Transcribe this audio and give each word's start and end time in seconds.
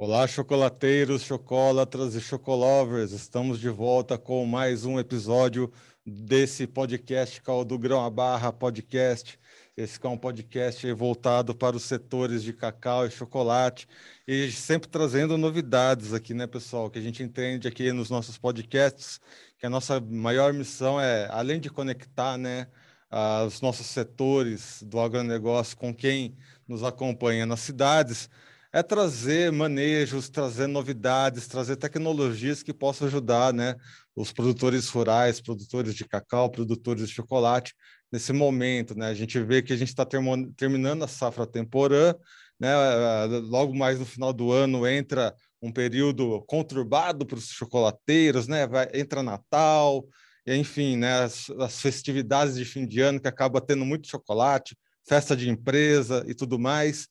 Olá, 0.00 0.28
chocolateiros, 0.28 1.22
chocolatras 1.22 2.14
e 2.14 2.20
chocolovers. 2.20 3.10
Estamos 3.10 3.58
de 3.58 3.68
volta 3.68 4.16
com 4.16 4.46
mais 4.46 4.84
um 4.84 4.96
episódio 4.96 5.72
desse 6.06 6.68
podcast 6.68 7.42
que 7.42 7.50
é 7.50 7.52
o 7.52 7.64
do 7.64 7.76
Grão 7.76 8.04
a 8.04 8.08
Barra 8.08 8.52
Podcast. 8.52 9.36
Esse 9.76 9.98
é 10.00 10.08
um 10.08 10.16
podcast 10.16 10.92
voltado 10.92 11.52
para 11.52 11.76
os 11.76 11.82
setores 11.82 12.44
de 12.44 12.52
cacau 12.52 13.08
e 13.08 13.10
chocolate 13.10 13.88
e 14.24 14.52
sempre 14.52 14.88
trazendo 14.88 15.36
novidades 15.36 16.14
aqui, 16.14 16.32
né, 16.32 16.46
pessoal? 16.46 16.88
Que 16.88 17.00
a 17.00 17.02
gente 17.02 17.24
entende 17.24 17.66
aqui 17.66 17.90
nos 17.90 18.08
nossos 18.08 18.38
podcasts 18.38 19.20
que 19.58 19.66
a 19.66 19.70
nossa 19.70 19.98
maior 19.98 20.52
missão 20.52 21.00
é, 21.00 21.26
além 21.28 21.58
de 21.58 21.70
conectar, 21.70 22.38
né, 22.38 22.68
os 23.44 23.60
nossos 23.60 23.86
setores 23.86 24.80
do 24.80 25.00
agronegócio 25.00 25.76
com 25.76 25.92
quem 25.92 26.36
nos 26.68 26.84
acompanha 26.84 27.44
nas 27.44 27.58
cidades, 27.58 28.30
é 28.72 28.82
trazer 28.82 29.50
manejos, 29.50 30.28
trazer 30.28 30.66
novidades, 30.66 31.46
trazer 31.46 31.76
tecnologias 31.76 32.62
que 32.62 32.74
possam 32.74 33.06
ajudar 33.06 33.52
né, 33.52 33.74
os 34.14 34.32
produtores 34.32 34.88
rurais, 34.88 35.40
produtores 35.40 35.94
de 35.94 36.04
cacau, 36.04 36.50
produtores 36.50 37.08
de 37.08 37.14
chocolate 37.14 37.74
nesse 38.12 38.32
momento. 38.32 38.96
Né? 38.96 39.06
A 39.06 39.14
gente 39.14 39.40
vê 39.40 39.62
que 39.62 39.72
a 39.72 39.76
gente 39.76 39.88
está 39.88 40.06
terminando 40.56 41.02
a 41.02 41.08
safra 41.08 41.46
temporã, 41.46 42.14
né? 42.60 42.74
logo 43.44 43.74
mais 43.74 43.98
no 43.98 44.04
final 44.04 44.32
do 44.32 44.52
ano 44.52 44.86
entra 44.86 45.34
um 45.62 45.72
período 45.72 46.42
conturbado 46.46 47.26
para 47.26 47.38
os 47.38 47.48
chocolateiros, 47.48 48.46
né? 48.46 48.66
Vai, 48.66 48.88
entra 48.94 49.22
Natal, 49.22 50.06
enfim, 50.46 50.96
né? 50.96 51.22
As, 51.22 51.50
as 51.58 51.80
festividades 51.80 52.54
de 52.54 52.64
fim 52.64 52.86
de 52.86 53.00
ano 53.00 53.20
que 53.20 53.28
acaba 53.28 53.60
tendo 53.60 53.84
muito 53.84 54.08
chocolate, 54.08 54.76
festa 55.06 55.36
de 55.36 55.48
empresa 55.48 56.24
e 56.28 56.34
tudo 56.34 56.58
mais. 56.58 57.08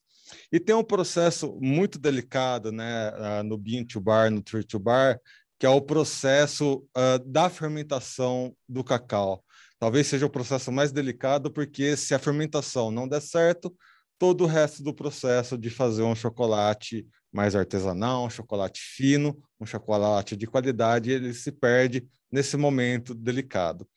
E 0.52 0.60
tem 0.60 0.74
um 0.74 0.84
processo 0.84 1.58
muito 1.60 1.98
delicado 1.98 2.72
né, 2.72 3.10
uh, 3.10 3.42
no 3.42 3.56
bean 3.56 3.84
to 3.84 4.00
bar, 4.00 4.30
no 4.30 4.42
tree 4.42 4.64
to 4.64 4.78
bar, 4.78 5.20
que 5.58 5.66
é 5.66 5.68
o 5.68 5.80
processo 5.80 6.84
uh, 6.96 7.18
da 7.26 7.50
fermentação 7.50 8.54
do 8.68 8.84
cacau. 8.84 9.44
Talvez 9.78 10.06
seja 10.06 10.26
o 10.26 10.30
processo 10.30 10.72
mais 10.72 10.92
delicado, 10.92 11.50
porque 11.50 11.96
se 11.96 12.14
a 12.14 12.18
fermentação 12.18 12.90
não 12.90 13.08
der 13.08 13.20
certo, 13.20 13.74
todo 14.18 14.44
o 14.44 14.46
resto 14.46 14.82
do 14.82 14.92
processo 14.92 15.56
de 15.56 15.70
fazer 15.70 16.02
um 16.02 16.14
chocolate 16.14 17.06
mais 17.32 17.54
artesanal, 17.54 18.26
um 18.26 18.30
chocolate 18.30 18.80
fino, 18.80 19.38
um 19.60 19.66
chocolate 19.66 20.36
de 20.36 20.46
qualidade, 20.46 21.10
ele 21.10 21.32
se 21.32 21.52
perde 21.52 22.06
nesse 22.30 22.56
momento 22.56 23.14
delicado. 23.14 23.88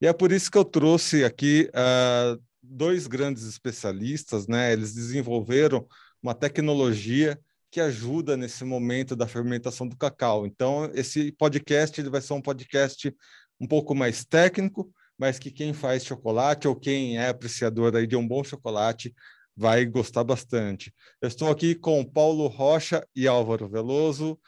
E 0.00 0.06
é 0.06 0.12
por 0.12 0.32
isso 0.32 0.50
que 0.50 0.58
eu 0.58 0.64
trouxe 0.64 1.24
aqui 1.24 1.70
uh, 1.70 2.40
dois 2.68 3.06
grandes 3.06 3.44
especialistas, 3.44 4.46
né? 4.46 4.72
Eles 4.72 4.94
desenvolveram 4.94 5.86
uma 6.22 6.34
tecnologia 6.34 7.38
que 7.70 7.80
ajuda 7.80 8.36
nesse 8.36 8.64
momento 8.64 9.14
da 9.14 9.26
fermentação 9.26 9.86
do 9.86 9.96
cacau. 9.96 10.46
Então, 10.46 10.90
esse 10.94 11.32
podcast 11.32 12.00
ele 12.00 12.10
vai 12.10 12.20
ser 12.20 12.32
um 12.32 12.40
podcast 12.40 13.14
um 13.60 13.66
pouco 13.66 13.94
mais 13.94 14.24
técnico, 14.24 14.90
mas 15.18 15.38
que 15.38 15.50
quem 15.50 15.72
faz 15.72 16.04
chocolate 16.04 16.68
ou 16.68 16.76
quem 16.76 17.18
é 17.18 17.28
apreciador 17.28 17.94
aí 17.96 18.06
de 18.06 18.16
um 18.16 18.26
bom 18.26 18.44
chocolate 18.44 19.14
vai 19.56 19.86
gostar 19.86 20.22
bastante. 20.22 20.92
Eu 21.20 21.28
estou 21.28 21.50
aqui 21.50 21.74
com 21.74 22.04
Paulo 22.04 22.46
Rocha 22.46 23.06
e 23.14 23.26
Álvaro 23.26 23.68
Veloso, 23.68 24.38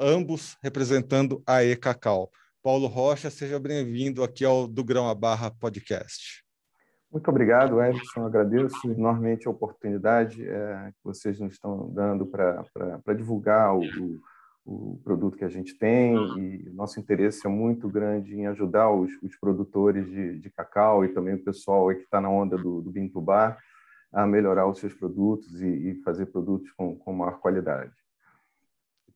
ambos 0.00 0.56
representando 0.62 1.42
a 1.46 1.62
E 1.62 1.76
Cacau. 1.76 2.30
Paulo 2.62 2.86
Rocha, 2.86 3.30
seja 3.30 3.60
bem-vindo 3.60 4.24
aqui 4.24 4.44
ao 4.44 4.66
Do 4.66 4.82
Grão 4.82 5.08
a 5.08 5.14
Barra 5.14 5.50
Podcast. 5.50 6.45
Muito 7.10 7.28
obrigado, 7.30 7.82
Edson. 7.82 8.26
Agradeço 8.26 8.90
enormemente 8.90 9.46
a 9.46 9.50
oportunidade 9.50 10.46
é, 10.46 10.90
que 10.92 11.04
vocês 11.04 11.38
nos 11.40 11.54
estão 11.54 11.88
dando 11.92 12.26
para 12.26 13.14
divulgar 13.16 13.74
o, 13.74 13.80
o, 13.80 14.92
o, 14.94 15.00
produto 15.02 15.36
que 15.36 15.44
a 15.44 15.48
gente 15.48 15.78
tem 15.78 16.16
e 16.38 16.68
nosso 16.70 16.98
interesse 16.98 17.46
é 17.46 17.50
muito 17.50 17.88
grande 17.88 18.34
em 18.34 18.46
ajudar 18.48 18.90
os, 18.90 19.10
os 19.22 19.36
produtores 19.36 20.06
de, 20.06 20.38
de, 20.38 20.50
cacau 20.50 21.04
e 21.04 21.08
também 21.08 21.34
o 21.34 21.44
pessoal 21.44 21.88
que 21.88 22.02
está 22.02 22.20
na 22.20 22.28
onda 22.28 22.58
do, 22.58 22.82
do 22.82 23.20
Bar 23.20 23.56
a 24.12 24.26
melhorar 24.26 24.66
os 24.66 24.78
seus 24.78 24.94
produtos 24.94 25.60
e, 25.60 25.66
e 25.66 25.94
fazer 26.02 26.26
produtos 26.26 26.70
com, 26.72 26.96
com 26.96 27.12
maior 27.12 27.38
qualidade. 27.38 27.92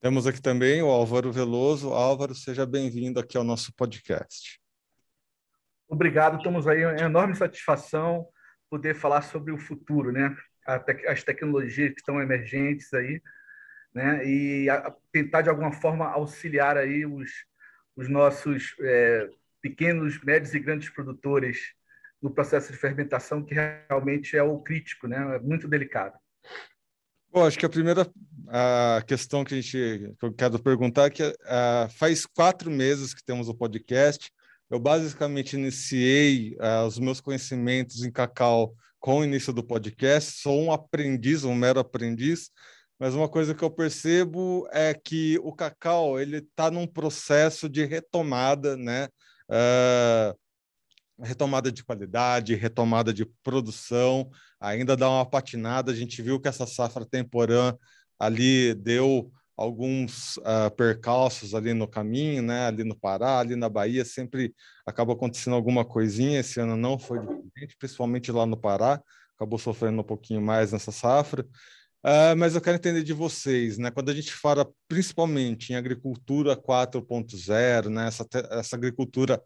Temos 0.00 0.26
aqui 0.26 0.40
também 0.40 0.82
o 0.82 0.88
Álvaro 0.88 1.30
Veloso. 1.30 1.92
Álvaro, 1.92 2.34
seja 2.34 2.64
bem-vindo 2.64 3.20
aqui 3.20 3.36
ao 3.36 3.44
nosso 3.44 3.74
podcast. 3.74 4.60
Obrigado, 5.90 6.36
estamos 6.36 6.68
aí, 6.68 6.82
é 6.82 6.86
uma 6.86 7.00
enorme 7.00 7.34
satisfação 7.34 8.24
poder 8.70 8.94
falar 8.94 9.22
sobre 9.22 9.50
o 9.50 9.58
futuro, 9.58 10.12
né? 10.12 10.36
As 11.08 11.24
tecnologias 11.24 11.90
que 11.90 11.98
estão 11.98 12.22
emergentes 12.22 12.94
aí, 12.94 13.20
né? 13.92 14.24
E 14.24 14.68
tentar 15.10 15.42
de 15.42 15.48
alguma 15.48 15.72
forma 15.72 16.06
auxiliar 16.06 16.76
aí 16.76 17.04
os, 17.04 17.28
os 17.96 18.08
nossos 18.08 18.76
é, 18.78 19.30
pequenos, 19.60 20.22
médios 20.22 20.54
e 20.54 20.60
grandes 20.60 20.88
produtores 20.90 21.74
no 22.22 22.30
processo 22.30 22.70
de 22.70 22.78
fermentação, 22.78 23.44
que 23.44 23.56
realmente 23.88 24.36
é 24.36 24.42
o 24.44 24.60
crítico, 24.60 25.08
né? 25.08 25.16
É 25.34 25.38
muito 25.40 25.66
delicado. 25.66 26.16
Bom, 27.32 27.44
acho 27.44 27.58
que 27.58 27.66
a 27.66 27.70
primeira 27.70 28.08
a 28.46 29.02
questão 29.04 29.42
que 29.42 29.54
a 29.54 29.60
gente 29.60 30.14
que 30.20 30.24
eu 30.24 30.32
quero 30.32 30.62
perguntar 30.62 31.06
é 31.06 31.10
que 31.10 31.24
uh, 31.24 31.90
faz 31.98 32.26
quatro 32.26 32.70
meses 32.70 33.12
que 33.12 33.24
temos 33.24 33.48
o 33.48 33.54
podcast 33.54 34.32
eu 34.70 34.78
basicamente 34.78 35.54
iniciei 35.54 36.56
uh, 36.60 36.86
os 36.86 36.98
meus 36.98 37.20
conhecimentos 37.20 38.04
em 38.04 38.10
cacau 38.10 38.74
com 39.00 39.18
o 39.18 39.24
início 39.24 39.52
do 39.52 39.64
podcast. 39.64 40.40
Sou 40.40 40.62
um 40.62 40.72
aprendiz, 40.72 41.42
um 41.42 41.54
mero 41.54 41.80
aprendiz, 41.80 42.50
mas 42.98 43.14
uma 43.14 43.28
coisa 43.28 43.54
que 43.54 43.64
eu 43.64 43.70
percebo 43.70 44.68
é 44.70 44.94
que 44.94 45.38
o 45.42 45.52
cacau 45.52 46.20
ele 46.20 46.36
está 46.36 46.70
num 46.70 46.86
processo 46.86 47.68
de 47.68 47.84
retomada, 47.84 48.76
né? 48.76 49.08
Uh, 49.50 50.38
retomada 51.20 51.72
de 51.72 51.82
qualidade, 51.82 52.54
retomada 52.54 53.12
de 53.12 53.26
produção, 53.42 54.30
ainda 54.60 54.96
dá 54.96 55.10
uma 55.10 55.26
patinada. 55.28 55.90
A 55.90 55.94
gente 55.94 56.22
viu 56.22 56.38
que 56.38 56.48
essa 56.48 56.66
safra 56.66 57.04
temporã 57.04 57.76
ali 58.18 58.72
deu 58.74 59.32
alguns 59.60 60.38
uh, 60.38 60.70
percalços 60.74 61.54
ali 61.54 61.74
no 61.74 61.86
caminho, 61.86 62.42
né? 62.42 62.66
Ali 62.66 62.82
no 62.82 62.96
Pará, 62.96 63.40
ali 63.40 63.54
na 63.54 63.68
Bahia, 63.68 64.06
sempre 64.06 64.54
acaba 64.86 65.12
acontecendo 65.12 65.54
alguma 65.54 65.84
coisinha. 65.84 66.40
Esse 66.40 66.60
ano 66.60 66.78
não 66.78 66.98
foi 66.98 67.18
diferente, 67.20 67.76
principalmente 67.78 68.32
lá 68.32 68.46
no 68.46 68.56
Pará, 68.56 69.02
acabou 69.36 69.58
sofrendo 69.58 70.00
um 70.00 70.04
pouquinho 70.04 70.40
mais 70.40 70.72
nessa 70.72 70.90
safra. 70.90 71.42
Uh, 72.02 72.34
mas 72.38 72.54
eu 72.54 72.62
quero 72.62 72.78
entender 72.78 73.02
de 73.02 73.12
vocês, 73.12 73.76
né? 73.76 73.90
Quando 73.90 74.08
a 74.08 74.14
gente 74.14 74.32
fala 74.32 74.66
principalmente 74.88 75.74
em 75.74 75.76
agricultura 75.76 76.56
4.0, 76.56 77.90
né? 77.90 78.08
Essa, 78.08 78.26
essa 78.52 78.76
agricultura 78.76 79.42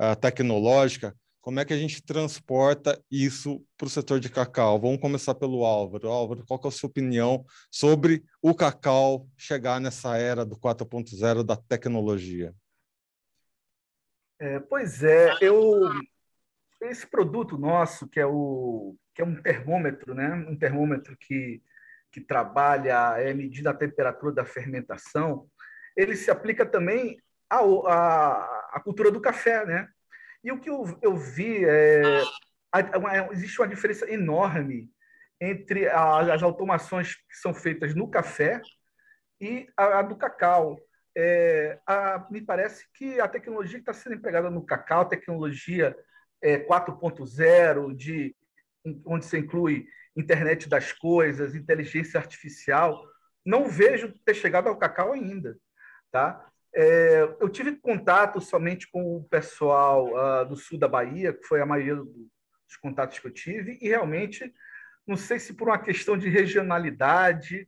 uh, 0.00 0.16
tecnológica, 0.16 1.14
como 1.48 1.60
é 1.60 1.64
que 1.64 1.72
a 1.72 1.78
gente 1.78 2.02
transporta 2.02 3.02
isso 3.10 3.64
para 3.78 3.86
o 3.86 3.88
setor 3.88 4.20
de 4.20 4.28
cacau? 4.28 4.78
Vamos 4.78 5.00
começar 5.00 5.34
pelo 5.34 5.64
Álvaro. 5.64 6.06
Álvaro, 6.06 6.44
qual 6.46 6.60
é 6.62 6.68
a 6.68 6.70
sua 6.70 6.90
opinião 6.90 7.42
sobre 7.70 8.22
o 8.42 8.54
cacau 8.54 9.26
chegar 9.34 9.80
nessa 9.80 10.18
era 10.18 10.44
do 10.44 10.58
4.0 10.58 11.42
da 11.42 11.56
tecnologia? 11.56 12.54
É, 14.38 14.60
pois 14.60 15.02
é, 15.02 15.38
eu 15.40 15.80
esse 16.82 17.06
produto 17.06 17.56
nosso 17.56 18.06
que 18.06 18.20
é 18.20 18.26
o 18.26 18.94
que 19.14 19.22
é 19.22 19.24
um 19.24 19.40
termômetro, 19.40 20.14
né? 20.14 20.30
Um 20.50 20.54
termômetro 20.54 21.16
que 21.18 21.62
que 22.12 22.20
trabalha 22.20 23.18
é 23.18 23.32
medir 23.32 23.66
a 23.66 23.72
temperatura 23.72 24.34
da 24.34 24.44
fermentação. 24.44 25.48
Ele 25.96 26.14
se 26.14 26.30
aplica 26.30 26.66
também 26.66 27.16
à, 27.48 27.56
à, 27.56 28.70
à 28.74 28.80
cultura 28.84 29.10
do 29.10 29.18
café, 29.18 29.64
né? 29.64 29.88
E 30.48 30.52
o 30.52 30.58
que 30.58 30.70
eu, 30.70 30.98
eu 31.02 31.14
vi 31.14 31.62
é. 31.62 32.22
Existe 33.32 33.60
uma 33.60 33.68
diferença 33.68 34.10
enorme 34.10 34.90
entre 35.38 35.86
a, 35.88 36.34
as 36.34 36.42
automações 36.42 37.16
que 37.16 37.36
são 37.36 37.52
feitas 37.52 37.94
no 37.94 38.08
café 38.08 38.62
e 39.38 39.68
a, 39.76 40.00
do 40.00 40.16
cacau. 40.16 40.80
É, 41.14 41.78
me 42.30 42.40
parece 42.40 42.86
que 42.94 43.20
a 43.20 43.28
tecnologia 43.28 43.78
que 43.78 43.82
está 43.82 43.92
sendo 43.92 44.14
empregada 44.14 44.50
no 44.50 44.64
cacau, 44.64 45.06
tecnologia 45.06 45.94
é, 46.40 46.58
4.0, 46.58 47.94
de 47.94 48.34
onde 49.04 49.26
se 49.26 49.36
inclui 49.36 49.86
internet 50.16 50.66
das 50.66 50.92
coisas, 50.92 51.54
inteligência 51.54 52.18
artificial, 52.18 53.04
não 53.44 53.68
vejo 53.68 54.14
ter 54.24 54.32
chegado 54.32 54.68
ao 54.68 54.78
cacau 54.78 55.12
ainda, 55.12 55.58
tá? 56.10 56.47
É, 56.74 57.22
eu 57.40 57.48
tive 57.48 57.76
contato 57.76 58.40
somente 58.40 58.90
com 58.90 59.16
o 59.16 59.24
pessoal 59.24 60.08
uh, 60.12 60.46
do 60.46 60.56
sul 60.56 60.78
da 60.78 60.88
Bahia, 60.88 61.32
que 61.32 61.44
foi 61.44 61.60
a 61.60 61.66
maioria 61.66 61.96
dos 61.96 62.76
contatos 62.80 63.18
que 63.18 63.26
eu 63.26 63.32
tive, 63.32 63.78
e 63.80 63.88
realmente, 63.88 64.52
não 65.06 65.16
sei 65.16 65.38
se 65.38 65.54
por 65.54 65.68
uma 65.68 65.78
questão 65.78 66.16
de 66.16 66.28
regionalidade, 66.28 67.66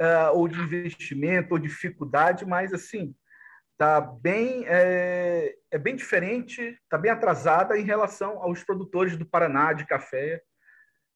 uh, 0.00 0.36
ou 0.36 0.48
de 0.48 0.60
investimento, 0.60 1.54
ou 1.54 1.58
dificuldade, 1.58 2.46
mas 2.46 2.72
assim, 2.72 3.14
tá 3.76 4.00
bem, 4.00 4.64
é, 4.66 5.54
é 5.70 5.78
bem 5.78 5.96
diferente, 5.96 6.60
está 6.82 6.96
bem 6.96 7.10
atrasada 7.10 7.78
em 7.78 7.84
relação 7.84 8.42
aos 8.42 8.62
produtores 8.64 9.16
do 9.16 9.26
Paraná 9.26 9.72
de 9.72 9.86
café, 9.86 10.42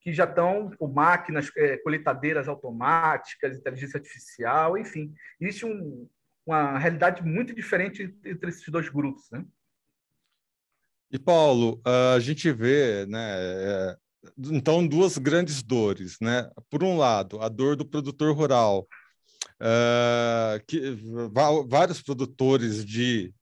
que 0.01 0.13
já 0.13 0.25
estão 0.25 0.71
com 0.79 0.89
máquinas, 0.89 1.51
é, 1.57 1.79
automáticas, 2.49 3.59
inteligência 3.59 3.99
artificial, 3.99 4.77
enfim. 4.79 5.13
Existe 5.39 5.67
um, 5.67 6.09
uma 6.47 6.79
realidade 6.79 7.23
muito 7.23 7.55
diferente 7.55 8.15
entre 8.25 8.51
esses 8.51 8.69
dois 8.69 8.89
grupos, 8.89 9.31
né? 9.31 9.45
E 11.13 11.19
Paulo, 11.19 11.81
a 12.15 12.21
gente 12.21 12.53
vê, 12.53 13.05
né, 13.07 13.19
é, 13.19 13.97
então 14.39 14.87
duas 14.87 15.19
grandes 15.19 15.63
dores, 15.63 16.17
né? 16.21 16.49
Por 16.69 16.85
um 16.85 16.97
lado, 16.97 17.41
a 17.41 17.49
dor 17.49 17.75
do 17.75 17.85
produtor 17.85 18.35
rural, 18.35 18.87
uh, 19.61 20.65
que 20.67 20.97
vários 21.69 22.01
produtores 22.01 22.85
de 22.85 23.35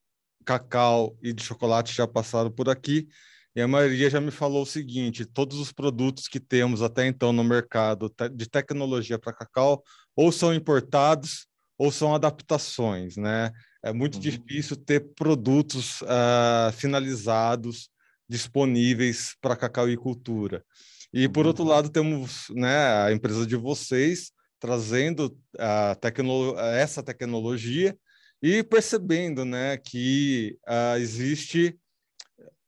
cacau 0.45 1.17
e 1.23 1.33
de 1.33 1.43
chocolate 1.43 1.95
já 1.95 2.07
passaram 2.07 2.51
por 2.51 2.71
aqui 2.71 3.07
e 3.55 3.61
a 3.61 3.69
maioria 3.69 4.09
já 4.09 4.21
me 4.21 4.31
falou 4.31 4.63
o 4.63 4.67
seguinte: 4.67 5.27
todos 5.27 5.59
os 5.59 5.73
produtos 5.73 6.29
que 6.29 6.39
temos 6.39 6.81
até 6.81 7.07
então 7.07 7.33
no 7.33 7.43
mercado 7.43 8.09
de 8.33 8.49
tecnologia 8.49 9.19
para 9.19 9.33
cacau 9.33 9.83
ou 10.15 10.31
são 10.31 10.55
importados 10.55 11.47
ou 11.79 11.93
são 11.93 12.15
adaptações, 12.15 13.17
né? 13.17 13.53
É 13.83 13.93
muito 13.93 14.17
uhum. 14.17 14.21
difícil 14.21 14.77
ter 14.77 15.15
produtos 15.15 16.03
uh, 16.03 16.73
finalizados 16.73 17.89
disponíveis 18.29 19.37
para 19.41 19.57
cacauicultura. 19.57 20.65
E 21.13 21.29
por 21.29 21.47
outro 21.47 21.63
uhum. 21.63 21.71
lado 21.71 21.89
temos, 21.89 22.49
né, 22.51 23.05
a 23.05 23.13
empresa 23.13 23.47
de 23.47 23.57
vocês 23.57 24.33
trazendo 24.61 25.39
a 25.57 25.95
tecno 25.95 26.59
essa 26.59 27.03
tecnologia 27.03 27.97
e 28.43 28.63
percebendo, 28.63 29.45
né, 29.45 29.77
que 29.77 30.59
uh, 30.69 30.99
existe 30.99 31.79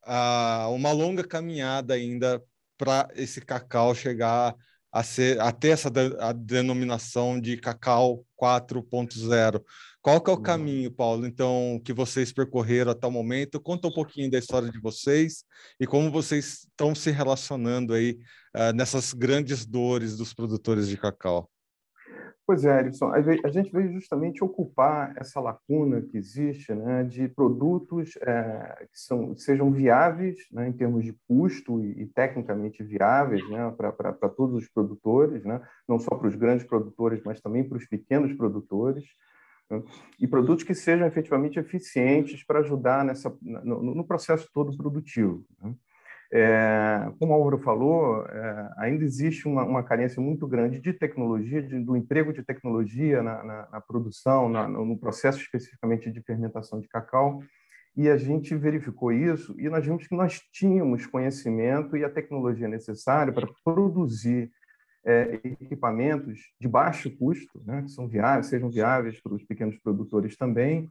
uh, 0.06 0.72
uma 0.72 0.92
longa 0.92 1.24
caminhada 1.26 1.94
ainda 1.94 2.42
para 2.78 3.08
esse 3.14 3.40
cacau 3.40 3.94
chegar 3.94 4.54
a, 4.92 5.02
ser, 5.02 5.40
a 5.40 5.52
ter 5.52 5.68
essa 5.68 5.90
de, 5.90 6.16
a 6.18 6.32
denominação 6.32 7.40
de 7.40 7.56
cacau 7.56 8.24
4.0. 8.40 9.62
Qual 10.02 10.20
que 10.20 10.30
é 10.30 10.34
o 10.34 10.40
caminho, 10.40 10.90
Paulo, 10.90 11.26
então, 11.26 11.80
que 11.84 11.92
vocês 11.92 12.32
percorreram 12.32 12.92
até 12.92 13.06
o 13.06 13.10
momento? 13.10 13.60
Conta 13.60 13.88
um 13.88 13.92
pouquinho 13.92 14.30
da 14.30 14.38
história 14.38 14.70
de 14.70 14.80
vocês 14.80 15.44
e 15.78 15.86
como 15.86 16.10
vocês 16.10 16.60
estão 16.70 16.94
se 16.94 17.10
relacionando 17.10 17.92
aí 17.92 18.18
uh, 18.56 18.72
nessas 18.74 19.12
grandes 19.12 19.66
dores 19.66 20.16
dos 20.16 20.32
produtores 20.32 20.88
de 20.88 20.96
cacau. 20.96 21.49
Pois 22.50 22.64
é, 22.64 22.80
Erickson, 22.80 23.12
a 23.12 23.48
gente 23.48 23.70
veio 23.70 23.92
justamente 23.92 24.42
ocupar 24.42 25.14
essa 25.16 25.38
lacuna 25.38 26.02
que 26.02 26.18
existe 26.18 26.74
né, 26.74 27.04
de 27.04 27.28
produtos 27.28 28.18
é, 28.22 28.88
que, 28.90 28.98
são, 28.98 29.36
que 29.36 29.40
sejam 29.40 29.70
viáveis 29.70 30.36
né, 30.50 30.68
em 30.68 30.72
termos 30.72 31.04
de 31.04 31.16
custo 31.28 31.80
e, 31.80 32.02
e 32.02 32.06
tecnicamente 32.08 32.82
viáveis 32.82 33.48
né, 33.48 33.72
para 33.76 34.28
todos 34.28 34.56
os 34.56 34.68
produtores, 34.68 35.44
né, 35.44 35.62
não 35.86 36.00
só 36.00 36.16
para 36.16 36.26
os 36.26 36.34
grandes 36.34 36.66
produtores, 36.66 37.22
mas 37.24 37.40
também 37.40 37.62
para 37.62 37.78
os 37.78 37.86
pequenos 37.86 38.34
produtores, 38.34 39.04
né, 39.70 39.80
e 40.18 40.26
produtos 40.26 40.64
que 40.64 40.74
sejam 40.74 41.06
efetivamente 41.06 41.56
eficientes 41.56 42.42
para 42.42 42.58
ajudar 42.58 43.04
nessa, 43.04 43.32
no, 43.40 43.94
no 43.94 44.04
processo 44.04 44.50
todo 44.52 44.76
produtivo. 44.76 45.46
Né. 45.62 45.72
É, 46.32 47.10
como 47.18 47.32
o 47.32 47.34
Álvaro 47.34 47.58
falou, 47.58 48.24
é, 48.26 48.70
ainda 48.78 49.04
existe 49.04 49.48
uma, 49.48 49.64
uma, 49.64 49.82
carência 49.82 50.22
muito 50.22 50.46
grande 50.46 50.78
de 50.78 50.92
tecnologia, 50.92 51.60
de, 51.60 51.80
do 51.80 51.96
emprego 51.96 52.32
de 52.32 52.44
tecnologia 52.44 53.20
na, 53.20 53.42
na, 53.42 53.68
na 53.72 53.80
produção, 53.80 54.48
na, 54.48 54.68
no 54.68 54.96
processo 54.96 55.40
especificamente 55.40 56.08
de 56.10 56.22
fermentação 56.22 56.80
de 56.80 56.86
cacau, 56.86 57.42
e 57.96 58.08
a 58.08 58.16
gente 58.16 58.54
verificou 58.54 59.10
isso 59.10 59.54
e 59.58 59.68
nós 59.68 59.84
vimos 59.84 60.06
que 60.06 60.14
nós 60.14 60.40
tínhamos 60.52 61.04
conhecimento 61.06 61.96
e 61.96 62.04
a 62.04 62.10
tecnologia 62.10 62.68
necessária 62.68 63.32
para 63.32 63.48
produzir 63.64 64.50
é, 65.04 65.40
equipamentos 65.42 66.38
de 66.60 66.68
baixo 66.68 67.10
custo, 67.16 67.60
né, 67.64 67.82
que 67.82 67.90
são 67.90 68.06
viáveis, 68.06 68.46
sejam 68.46 68.70
viáveis 68.70 69.20
para 69.20 69.34
os 69.34 69.42
pequenos 69.42 69.76
produtores 69.78 70.36
também, 70.36 70.88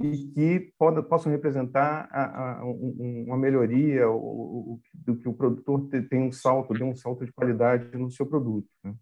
e 0.00 0.28
que 0.28 0.72
possam 0.78 1.32
representar 1.32 2.08
a, 2.10 2.60
a, 2.60 2.64
uma 2.64 3.36
melhoria 3.36 4.04
do 4.94 5.16
que 5.16 5.28
o 5.28 5.34
produtor 5.34 5.88
tem 6.08 6.22
um 6.22 6.32
salto, 6.32 6.74
dê 6.74 6.84
um 6.84 6.94
salto 6.94 7.24
de 7.24 7.32
qualidade 7.32 7.96
no 7.96 8.10
seu 8.10 8.24
produto. 8.24 8.68
Né? 8.84 8.94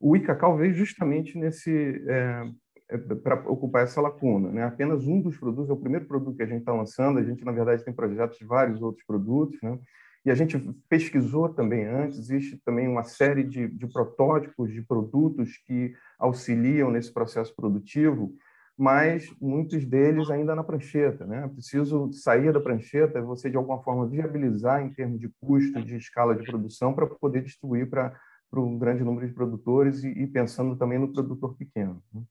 O 0.00 0.16
Icacau 0.16 0.56
veio 0.56 0.74
justamente 0.74 1.38
nesse 1.38 2.02
é, 2.08 2.50
é, 2.90 2.98
para 2.98 3.48
ocupar 3.48 3.84
essa 3.84 4.00
lacuna. 4.00 4.50
Né? 4.50 4.64
Apenas 4.64 5.06
um 5.06 5.20
dos 5.20 5.36
produtos, 5.36 5.70
é 5.70 5.72
o 5.72 5.80
primeiro 5.80 6.06
produto 6.06 6.36
que 6.36 6.42
a 6.42 6.46
gente 6.46 6.60
está 6.60 6.72
lançando, 6.72 7.18
a 7.18 7.22
gente, 7.22 7.44
na 7.44 7.52
verdade, 7.52 7.84
tem 7.84 7.94
projetos 7.94 8.38
de 8.38 8.44
vários 8.44 8.82
outros 8.82 9.04
produtos, 9.06 9.56
né? 9.62 9.78
e 10.24 10.30
a 10.30 10.34
gente 10.34 10.58
pesquisou 10.88 11.48
também 11.48 11.84
antes, 11.86 12.18
existe 12.18 12.60
também 12.64 12.88
uma 12.88 13.04
série 13.04 13.44
de, 13.44 13.68
de 13.68 13.86
protótipos 13.86 14.72
de 14.72 14.82
produtos 14.82 15.56
que 15.64 15.94
auxiliam 16.18 16.90
nesse 16.90 17.12
processo 17.12 17.54
produtivo, 17.54 18.34
mas 18.80 19.30
muitos 19.38 19.84
deles 19.84 20.30
ainda 20.30 20.54
na 20.54 20.64
prancheta. 20.64 21.26
Né? 21.26 21.46
Preciso 21.48 22.10
sair 22.14 22.50
da 22.50 22.58
prancheta, 22.58 23.20
você 23.20 23.50
de 23.50 23.58
alguma 23.58 23.82
forma 23.82 24.08
viabilizar 24.08 24.80
em 24.80 24.88
termos 24.88 25.20
de 25.20 25.28
custo, 25.38 25.84
de 25.84 25.96
escala 25.96 26.34
de 26.34 26.46
produção, 26.46 26.94
para 26.94 27.06
poder 27.06 27.42
distribuir 27.42 27.90
para 27.90 28.14
um 28.54 28.78
grande 28.78 29.04
número 29.04 29.28
de 29.28 29.34
produtores 29.34 30.02
e, 30.02 30.08
e, 30.08 30.26
pensando 30.26 30.76
também 30.76 30.98
no 30.98 31.12
produtor 31.12 31.54
pequeno. 31.58 32.02
Né? 32.10 32.22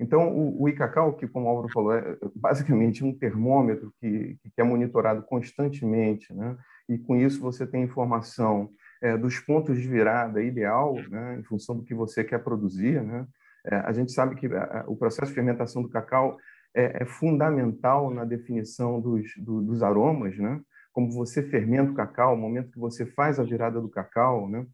Então, 0.00 0.36
o, 0.36 0.64
o 0.64 1.12
que, 1.12 1.28
como 1.28 1.46
o 1.46 1.48
Álvaro 1.48 1.68
falou, 1.72 1.94
é 1.94 2.18
basicamente 2.34 3.04
um 3.04 3.16
termômetro 3.16 3.94
que, 4.00 4.36
que 4.42 4.60
é 4.60 4.64
monitorado 4.64 5.22
constantemente, 5.22 6.34
né? 6.34 6.56
e 6.88 6.98
com 6.98 7.14
isso 7.14 7.40
você 7.40 7.64
tem 7.64 7.84
informação 7.84 8.70
é, 9.00 9.16
dos 9.16 9.38
pontos 9.38 9.80
de 9.80 9.86
virada 9.86 10.42
ideal, 10.42 10.96
né? 11.08 11.38
em 11.38 11.44
função 11.44 11.76
do 11.76 11.84
que 11.84 11.94
você 11.94 12.24
quer 12.24 12.42
produzir, 12.42 13.00
né? 13.04 13.24
É, 13.64 13.76
a 13.76 13.92
gente 13.92 14.12
sabe 14.12 14.34
que 14.34 14.46
é, 14.46 14.84
o 14.86 14.96
processo 14.96 15.28
de 15.28 15.34
fermentação 15.34 15.82
do 15.82 15.88
cacau 15.88 16.36
é, 16.74 17.02
é 17.02 17.04
fundamental 17.04 18.10
na 18.10 18.24
definição 18.24 19.00
dos, 19.00 19.32
do, 19.38 19.62
dos 19.62 19.82
aromas, 19.82 20.36
né? 20.38 20.60
Como 20.92 21.10
você 21.10 21.42
fermenta 21.42 21.90
o 21.90 21.94
cacau, 21.94 22.34
o 22.34 22.36
momento 22.36 22.70
que 22.70 22.78
você 22.78 23.06
faz 23.06 23.38
a 23.40 23.44
virada 23.44 23.80
do 23.80 23.88
cacau, 23.88 24.48
né? 24.48 24.66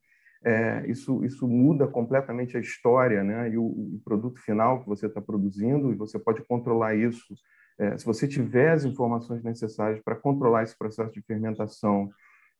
É, 0.44 0.84
isso, 0.86 1.24
isso 1.24 1.48
muda 1.48 1.86
completamente 1.88 2.56
a 2.56 2.60
história 2.60 3.24
né? 3.24 3.50
e 3.50 3.58
o, 3.58 3.64
o 3.64 4.00
produto 4.04 4.40
final 4.40 4.80
que 4.80 4.86
você 4.86 5.06
está 5.06 5.20
produzindo, 5.20 5.92
e 5.92 5.96
você 5.96 6.18
pode 6.18 6.42
controlar 6.44 6.94
isso. 6.94 7.34
É, 7.78 7.96
se 7.98 8.04
você 8.04 8.26
tiver 8.26 8.70
as 8.70 8.84
informações 8.84 9.42
necessárias 9.42 10.00
para 10.00 10.16
controlar 10.16 10.62
esse 10.62 10.76
processo 10.76 11.12
de 11.12 11.22
fermentação 11.22 12.08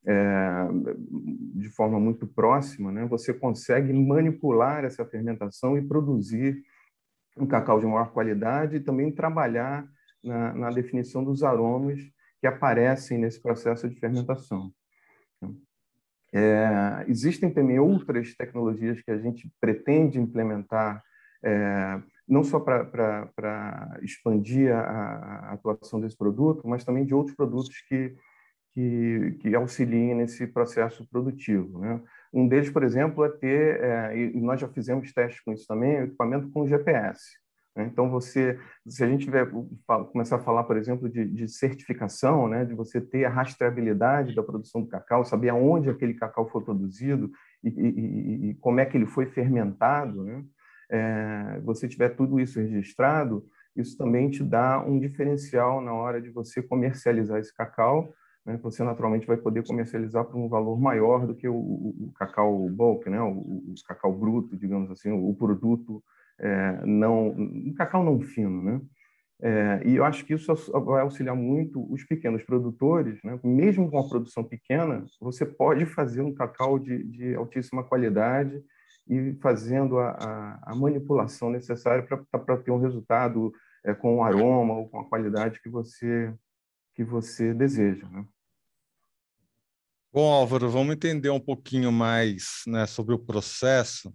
é, 0.06 0.68
de 1.54 1.68
forma 1.70 1.98
muito 1.98 2.26
próxima, 2.26 2.90
né, 2.90 3.04
você 3.06 3.34
consegue 3.34 3.92
manipular 3.92 4.84
essa 4.84 5.04
fermentação 5.04 5.76
e 5.76 5.86
produzir 5.86 6.62
um 7.36 7.46
cacau 7.46 7.78
de 7.78 7.86
maior 7.86 8.12
qualidade 8.12 8.76
e 8.76 8.80
também 8.80 9.12
trabalhar 9.12 9.86
na, 10.22 10.54
na 10.54 10.70
definição 10.70 11.22
dos 11.24 11.42
aromas 11.42 12.00
que 12.40 12.46
aparecem 12.46 13.18
nesse 13.18 13.40
processo 13.40 13.88
de 13.88 13.98
fermentação. 13.98 14.72
É, 16.32 17.04
existem 17.08 17.50
também 17.50 17.78
outras 17.78 18.34
tecnologias 18.34 19.00
que 19.00 19.10
a 19.10 19.18
gente 19.18 19.50
pretende 19.60 20.20
implementar, 20.20 21.02
é, 21.42 22.02
não 22.26 22.44
só 22.44 22.60
para 22.60 23.98
expandir 24.02 24.74
a, 24.74 24.80
a, 24.80 25.52
atuação 25.54 26.00
desse 26.00 26.16
produto, 26.16 26.68
mas 26.68 26.84
também 26.84 27.06
de 27.06 27.14
outros 27.14 27.34
produtos 27.34 27.80
que 27.88 28.14
que, 28.78 29.36
que 29.40 29.54
auxiliem 29.56 30.14
nesse 30.14 30.46
processo 30.46 31.04
produtivo. 31.10 31.80
Né? 31.80 32.00
Um 32.32 32.46
deles, 32.46 32.70
por 32.70 32.84
exemplo, 32.84 33.24
é 33.24 33.28
ter, 33.28 33.80
é, 33.82 34.16
e 34.16 34.40
nós 34.40 34.60
já 34.60 34.68
fizemos 34.68 35.12
testes 35.12 35.42
com 35.42 35.52
isso 35.52 35.66
também, 35.66 35.98
o 35.98 36.04
equipamento 36.04 36.48
com 36.52 36.64
GPS. 36.64 37.20
Né? 37.74 37.88
Então, 37.90 38.08
você, 38.08 38.56
se 38.86 39.02
a 39.02 39.08
gente 39.08 39.24
tiver, 39.24 39.50
começar 40.12 40.36
a 40.36 40.40
falar, 40.40 40.62
por 40.62 40.76
exemplo, 40.76 41.08
de, 41.08 41.24
de 41.24 41.48
certificação, 41.48 42.46
né? 42.46 42.64
de 42.64 42.72
você 42.72 43.00
ter 43.00 43.24
a 43.24 43.30
rastreabilidade 43.30 44.32
da 44.32 44.44
produção 44.44 44.82
do 44.82 44.88
cacau, 44.88 45.24
saber 45.24 45.48
aonde 45.48 45.90
aquele 45.90 46.14
cacau 46.14 46.48
foi 46.48 46.62
produzido 46.62 47.32
e, 47.64 47.68
e, 47.70 48.50
e 48.50 48.54
como 48.60 48.78
é 48.78 48.86
que 48.86 48.96
ele 48.96 49.06
foi 49.06 49.26
fermentado, 49.26 50.22
né? 50.22 50.44
É, 50.90 51.60
você 51.64 51.86
tiver 51.86 52.10
tudo 52.10 52.40
isso 52.40 52.58
registrado, 52.58 53.44
isso 53.76 53.98
também 53.98 54.30
te 54.30 54.42
dá 54.42 54.80
um 54.80 54.98
diferencial 54.98 55.82
na 55.82 55.92
hora 55.92 56.18
de 56.18 56.30
você 56.30 56.62
comercializar 56.62 57.38
esse 57.38 57.54
cacau, 57.54 58.14
né, 58.48 58.58
você 58.62 58.82
naturalmente 58.82 59.26
vai 59.26 59.36
poder 59.36 59.62
comercializar 59.66 60.24
por 60.24 60.38
um 60.38 60.48
valor 60.48 60.80
maior 60.80 61.26
do 61.26 61.34
que 61.34 61.46
o, 61.46 61.54
o, 61.54 62.12
cacau 62.16 62.66
bulk, 62.70 63.08
né, 63.10 63.20
o, 63.20 63.28
o, 63.28 63.74
cacau 63.86 64.10
bruto, 64.10 64.56
digamos 64.56 64.90
assim, 64.90 65.12
o, 65.12 65.34
produto 65.34 66.02
é, 66.40 66.80
não, 66.86 67.28
um 67.28 67.74
cacau 67.76 68.02
não 68.02 68.18
fino, 68.20 68.62
né? 68.62 68.80
É, 69.40 69.82
e 69.84 69.96
eu 69.96 70.04
acho 70.04 70.24
que 70.24 70.34
isso 70.34 70.52
vai 70.84 71.02
auxiliar 71.02 71.36
muito 71.36 71.80
os 71.92 72.02
pequenos 72.04 72.42
produtores, 72.42 73.20
né? 73.22 73.38
mesmo 73.44 73.88
com 73.88 73.98
a 74.00 74.08
produção 74.08 74.42
pequena, 74.42 75.04
você 75.20 75.46
pode 75.46 75.86
fazer 75.86 76.22
um 76.22 76.34
cacau 76.34 76.76
de, 76.76 77.04
de 77.04 77.36
altíssima 77.36 77.84
qualidade 77.84 78.60
e 79.08 79.34
fazendo 79.40 80.00
a, 80.00 80.10
a, 80.10 80.72
a 80.72 80.74
manipulação 80.74 81.50
necessária 81.50 82.04
para 82.04 82.56
ter 82.56 82.72
um 82.72 82.80
resultado 82.80 83.52
é, 83.84 83.94
com 83.94 84.16
o 84.16 84.22
aroma 84.24 84.74
ou 84.74 84.88
com 84.88 84.98
a 84.98 85.08
qualidade 85.08 85.60
que 85.62 85.68
você 85.68 86.34
que 86.96 87.04
você 87.04 87.54
deseja. 87.54 88.08
Né? 88.08 88.26
Bom, 90.10 90.32
Álvaro, 90.32 90.70
vamos 90.70 90.94
entender 90.94 91.28
um 91.28 91.40
pouquinho 91.40 91.92
mais 91.92 92.62
né, 92.66 92.86
sobre 92.86 93.14
o 93.14 93.18
processo 93.18 94.08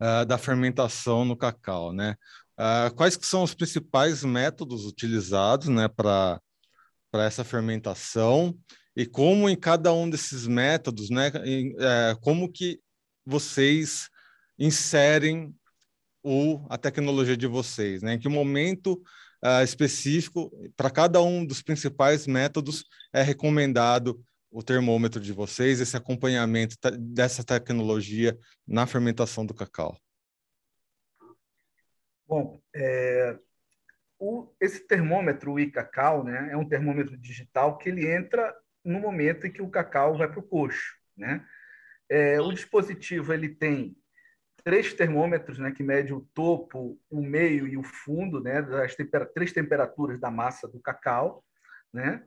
uh, 0.00 0.24
da 0.26 0.38
fermentação 0.38 1.22
no 1.22 1.36
cacau, 1.36 1.92
né? 1.92 2.16
Uh, 2.58 2.94
quais 2.94 3.14
que 3.14 3.26
são 3.26 3.42
os 3.42 3.52
principais 3.52 4.24
métodos 4.24 4.86
utilizados 4.86 5.68
né, 5.68 5.86
para 5.86 6.40
essa 7.12 7.44
fermentação 7.44 8.56
e 8.96 9.04
como 9.04 9.50
em 9.50 9.56
cada 9.56 9.92
um 9.92 10.08
desses 10.08 10.46
métodos, 10.46 11.10
né, 11.10 11.30
em, 11.44 11.74
é, 11.78 12.16
como 12.22 12.50
que 12.50 12.80
vocês 13.26 14.08
inserem 14.58 15.54
o, 16.22 16.64
a 16.70 16.78
tecnologia 16.78 17.36
de 17.36 17.46
vocês, 17.46 18.02
né? 18.02 18.14
Em 18.14 18.18
que 18.18 18.28
momento 18.30 18.94
uh, 19.44 19.62
específico, 19.62 20.50
para 20.74 20.90
cada 20.90 21.20
um 21.20 21.44
dos 21.44 21.60
principais 21.60 22.26
métodos, 22.26 22.84
é 23.12 23.20
recomendado 23.20 24.24
o 24.54 24.62
termômetro 24.62 25.20
de 25.20 25.32
vocês, 25.32 25.80
esse 25.80 25.96
acompanhamento 25.96 26.76
dessa 26.96 27.42
tecnologia 27.42 28.38
na 28.64 28.86
fermentação 28.86 29.44
do 29.44 29.52
cacau? 29.52 29.98
Bom, 32.24 32.62
é, 32.72 33.36
o, 34.16 34.48
esse 34.60 34.86
termômetro, 34.86 35.54
o 35.54 35.58
iCacau, 35.58 36.22
né, 36.22 36.50
é 36.52 36.56
um 36.56 36.68
termômetro 36.68 37.16
digital 37.16 37.76
que 37.76 37.88
ele 37.88 38.08
entra 38.08 38.54
no 38.84 39.00
momento 39.00 39.44
em 39.44 39.50
que 39.50 39.60
o 39.60 39.68
cacau 39.68 40.16
vai 40.16 40.30
para 40.30 40.38
o 40.38 40.46
coxo. 40.46 40.94
Né? 41.16 41.44
É, 42.08 42.40
o 42.40 42.52
dispositivo 42.52 43.32
ele 43.32 43.48
tem 43.48 43.96
três 44.62 44.94
termômetros 44.94 45.58
né, 45.58 45.72
que 45.72 45.82
medem 45.82 46.12
o 46.12 46.28
topo, 46.32 46.96
o 47.10 47.20
meio 47.20 47.66
e 47.66 47.76
o 47.76 47.82
fundo 47.82 48.40
né, 48.40 48.62
das 48.62 48.94
três 49.34 49.52
temperaturas 49.52 50.20
da 50.20 50.30
massa 50.30 50.68
do 50.68 50.78
cacau. 50.78 51.44
Né? 51.92 52.24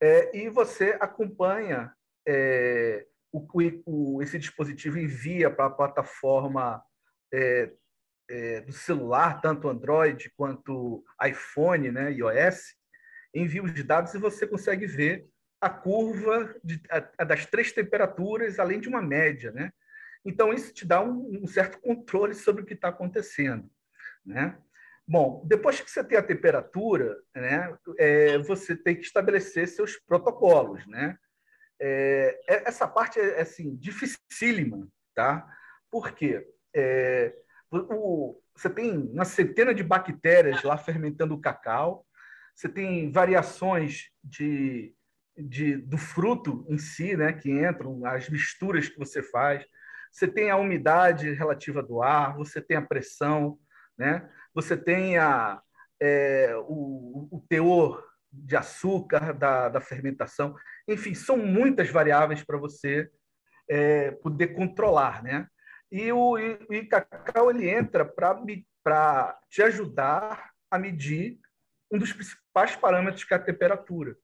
É, 0.00 0.36
e 0.36 0.48
você 0.48 0.96
acompanha 1.00 1.94
é, 2.26 3.06
o, 3.32 3.46
o, 3.86 4.22
esse 4.22 4.38
dispositivo 4.38 4.98
envia 4.98 5.50
para 5.50 5.66
a 5.66 5.70
plataforma 5.70 6.82
é, 7.32 7.72
é, 8.30 8.60
do 8.60 8.72
celular, 8.72 9.40
tanto 9.40 9.68
Android 9.68 10.30
quanto 10.36 11.04
iPhone, 11.24 11.90
né, 11.90 12.12
iOS, 12.12 12.74
envia 13.34 13.62
os 13.62 13.84
dados 13.84 14.14
e 14.14 14.18
você 14.18 14.46
consegue 14.46 14.86
ver 14.86 15.28
a 15.60 15.68
curva 15.68 16.54
de, 16.62 16.80
a, 16.90 17.08
a 17.18 17.24
das 17.24 17.46
três 17.46 17.72
temperaturas, 17.72 18.58
além 18.58 18.80
de 18.80 18.88
uma 18.88 19.02
média, 19.02 19.50
né? 19.50 19.72
Então 20.24 20.52
isso 20.52 20.72
te 20.72 20.86
dá 20.86 21.02
um, 21.02 21.42
um 21.42 21.46
certo 21.46 21.80
controle 21.80 22.34
sobre 22.34 22.62
o 22.62 22.66
que 22.66 22.74
está 22.74 22.88
acontecendo, 22.88 23.68
né? 24.24 24.58
Bom, 25.06 25.42
depois 25.46 25.80
que 25.80 25.90
você 25.90 26.02
tem 26.02 26.16
a 26.16 26.22
temperatura, 26.22 27.16
né, 27.34 27.76
é, 27.98 28.38
você 28.38 28.74
tem 28.74 28.96
que 28.96 29.02
estabelecer 29.02 29.68
seus 29.68 29.96
protocolos, 29.98 30.86
né? 30.86 31.18
É, 31.78 32.40
é 32.48 32.68
essa 32.68 32.88
parte 32.88 33.20
é 33.20 33.40
assim 33.40 33.76
dificílima, 33.76 34.88
tá? 35.14 35.46
Por 35.90 36.12
quê? 36.12 36.46
É, 36.74 37.34
o, 37.70 38.40
você 38.56 38.70
tem 38.70 38.96
uma 38.96 39.24
centena 39.24 39.74
de 39.74 39.82
bactérias 39.82 40.62
lá 40.62 40.78
fermentando 40.78 41.34
o 41.34 41.40
cacau, 41.40 42.06
você 42.54 42.68
tem 42.68 43.10
variações 43.10 44.10
de, 44.22 44.94
de, 45.36 45.76
do 45.76 45.98
fruto 45.98 46.64
em 46.68 46.78
si, 46.78 47.16
né, 47.16 47.32
que 47.32 47.50
entram, 47.50 48.06
as 48.06 48.28
misturas 48.30 48.88
que 48.88 48.98
você 48.98 49.22
faz, 49.22 49.66
você 50.10 50.28
tem 50.28 50.50
a 50.50 50.56
umidade 50.56 51.32
relativa 51.32 51.82
do 51.82 52.00
ar, 52.00 52.36
você 52.36 52.60
tem 52.60 52.76
a 52.76 52.82
pressão, 52.82 53.58
né? 53.98 54.30
Você 54.54 54.76
tem 54.76 55.18
a, 55.18 55.60
é, 56.00 56.54
o, 56.68 57.28
o, 57.30 57.44
teor 57.48 58.04
de 58.32 58.56
açúcar 58.56 59.32
da, 59.32 59.68
da, 59.68 59.80
fermentação. 59.80 60.54
Enfim, 60.88 61.14
são 61.14 61.36
muitas 61.36 61.90
variáveis 61.90 62.42
para 62.42 62.58
você 62.58 63.10
é, 63.68 64.12
poder 64.12 64.48
controlar. 64.48 65.22
Né? 65.22 65.46
E 65.90 66.12
o, 66.12 66.38
e, 66.38 66.80
o 66.80 66.88
cacau 66.88 67.50
ele 67.50 67.68
entra 67.68 68.04
para 68.04 69.38
te 69.50 69.62
ajudar 69.62 70.52
a 70.70 70.78
medir 70.78 71.38
um 71.90 71.98
dos 71.98 72.12
principais 72.12 72.76
parâmetros 72.76 73.24
que 73.24 73.34
é 73.34 73.36
a 73.36 73.40
temperatura. 73.40 74.16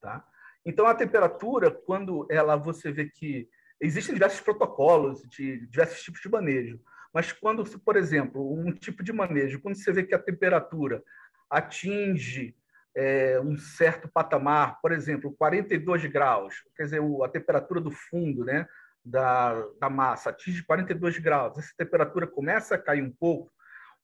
Tá? 0.00 0.24
Então, 0.64 0.86
a 0.86 0.94
temperatura, 0.94 1.70
quando 1.70 2.26
ela 2.30 2.56
você 2.56 2.90
vê 2.90 3.06
que 3.08 3.48
existem 3.80 4.14
diversos 4.14 4.40
protocolos 4.40 5.22
de 5.28 5.66
diversos 5.66 6.02
tipos 6.02 6.20
de 6.20 6.28
manejo, 6.28 6.80
mas 7.14 7.30
quando, 7.30 7.64
por 7.78 7.94
exemplo, 7.94 8.52
um 8.52 8.72
tipo 8.72 9.04
de 9.04 9.12
manejo, 9.12 9.60
quando 9.60 9.76
você 9.76 9.92
vê 9.92 10.02
que 10.02 10.16
a 10.16 10.18
temperatura 10.18 11.00
atinge 11.48 12.56
é, 12.96 13.40
um 13.40 13.56
certo 13.56 14.08
patamar, 14.08 14.80
por 14.80 14.90
exemplo, 14.90 15.32
42 15.38 16.06
graus, 16.06 16.64
quer 16.76 16.84
dizer, 16.84 17.00
a 17.24 17.28
temperatura 17.28 17.80
do 17.80 17.92
fundo, 17.92 18.44
né, 18.44 18.66
da, 19.04 19.64
da 19.80 19.88
massa 19.88 20.30
atinge 20.30 20.64
42 20.64 21.18
graus, 21.18 21.56
essa 21.56 21.72
temperatura 21.76 22.26
começa 22.26 22.74
a 22.74 22.78
cair 22.78 23.02
um 23.02 23.12
pouco, 23.12 23.52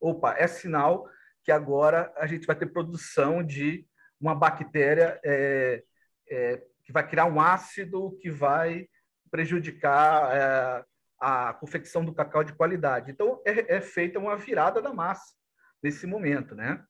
opa, 0.00 0.36
é 0.38 0.46
sinal 0.46 1.08
que 1.42 1.50
agora 1.50 2.12
a 2.16 2.28
gente 2.28 2.46
vai 2.46 2.54
ter 2.54 2.66
produção 2.66 3.42
de 3.44 3.84
uma 4.20 4.36
bactéria 4.36 5.18
é, 5.24 5.82
é, 6.28 6.62
que 6.84 6.92
vai 6.92 7.08
criar 7.08 7.24
um 7.24 7.40
ácido 7.40 8.16
que 8.20 8.30
vai 8.30 8.88
prejudicar 9.30 10.30
é, 10.36 10.84
a 11.20 11.52
confecção 11.52 12.04
do 12.04 12.14
cacau 12.14 12.42
de 12.42 12.54
qualidade. 12.54 13.10
Então, 13.10 13.42
é, 13.44 13.76
é, 13.76 13.80
feita 13.80 14.18
uma 14.18 14.36
virada 14.36 14.80
da 14.80 14.92
massa 14.92 15.34
nesse 15.82 16.06
momento, 16.06 16.54
né? 16.54 16.82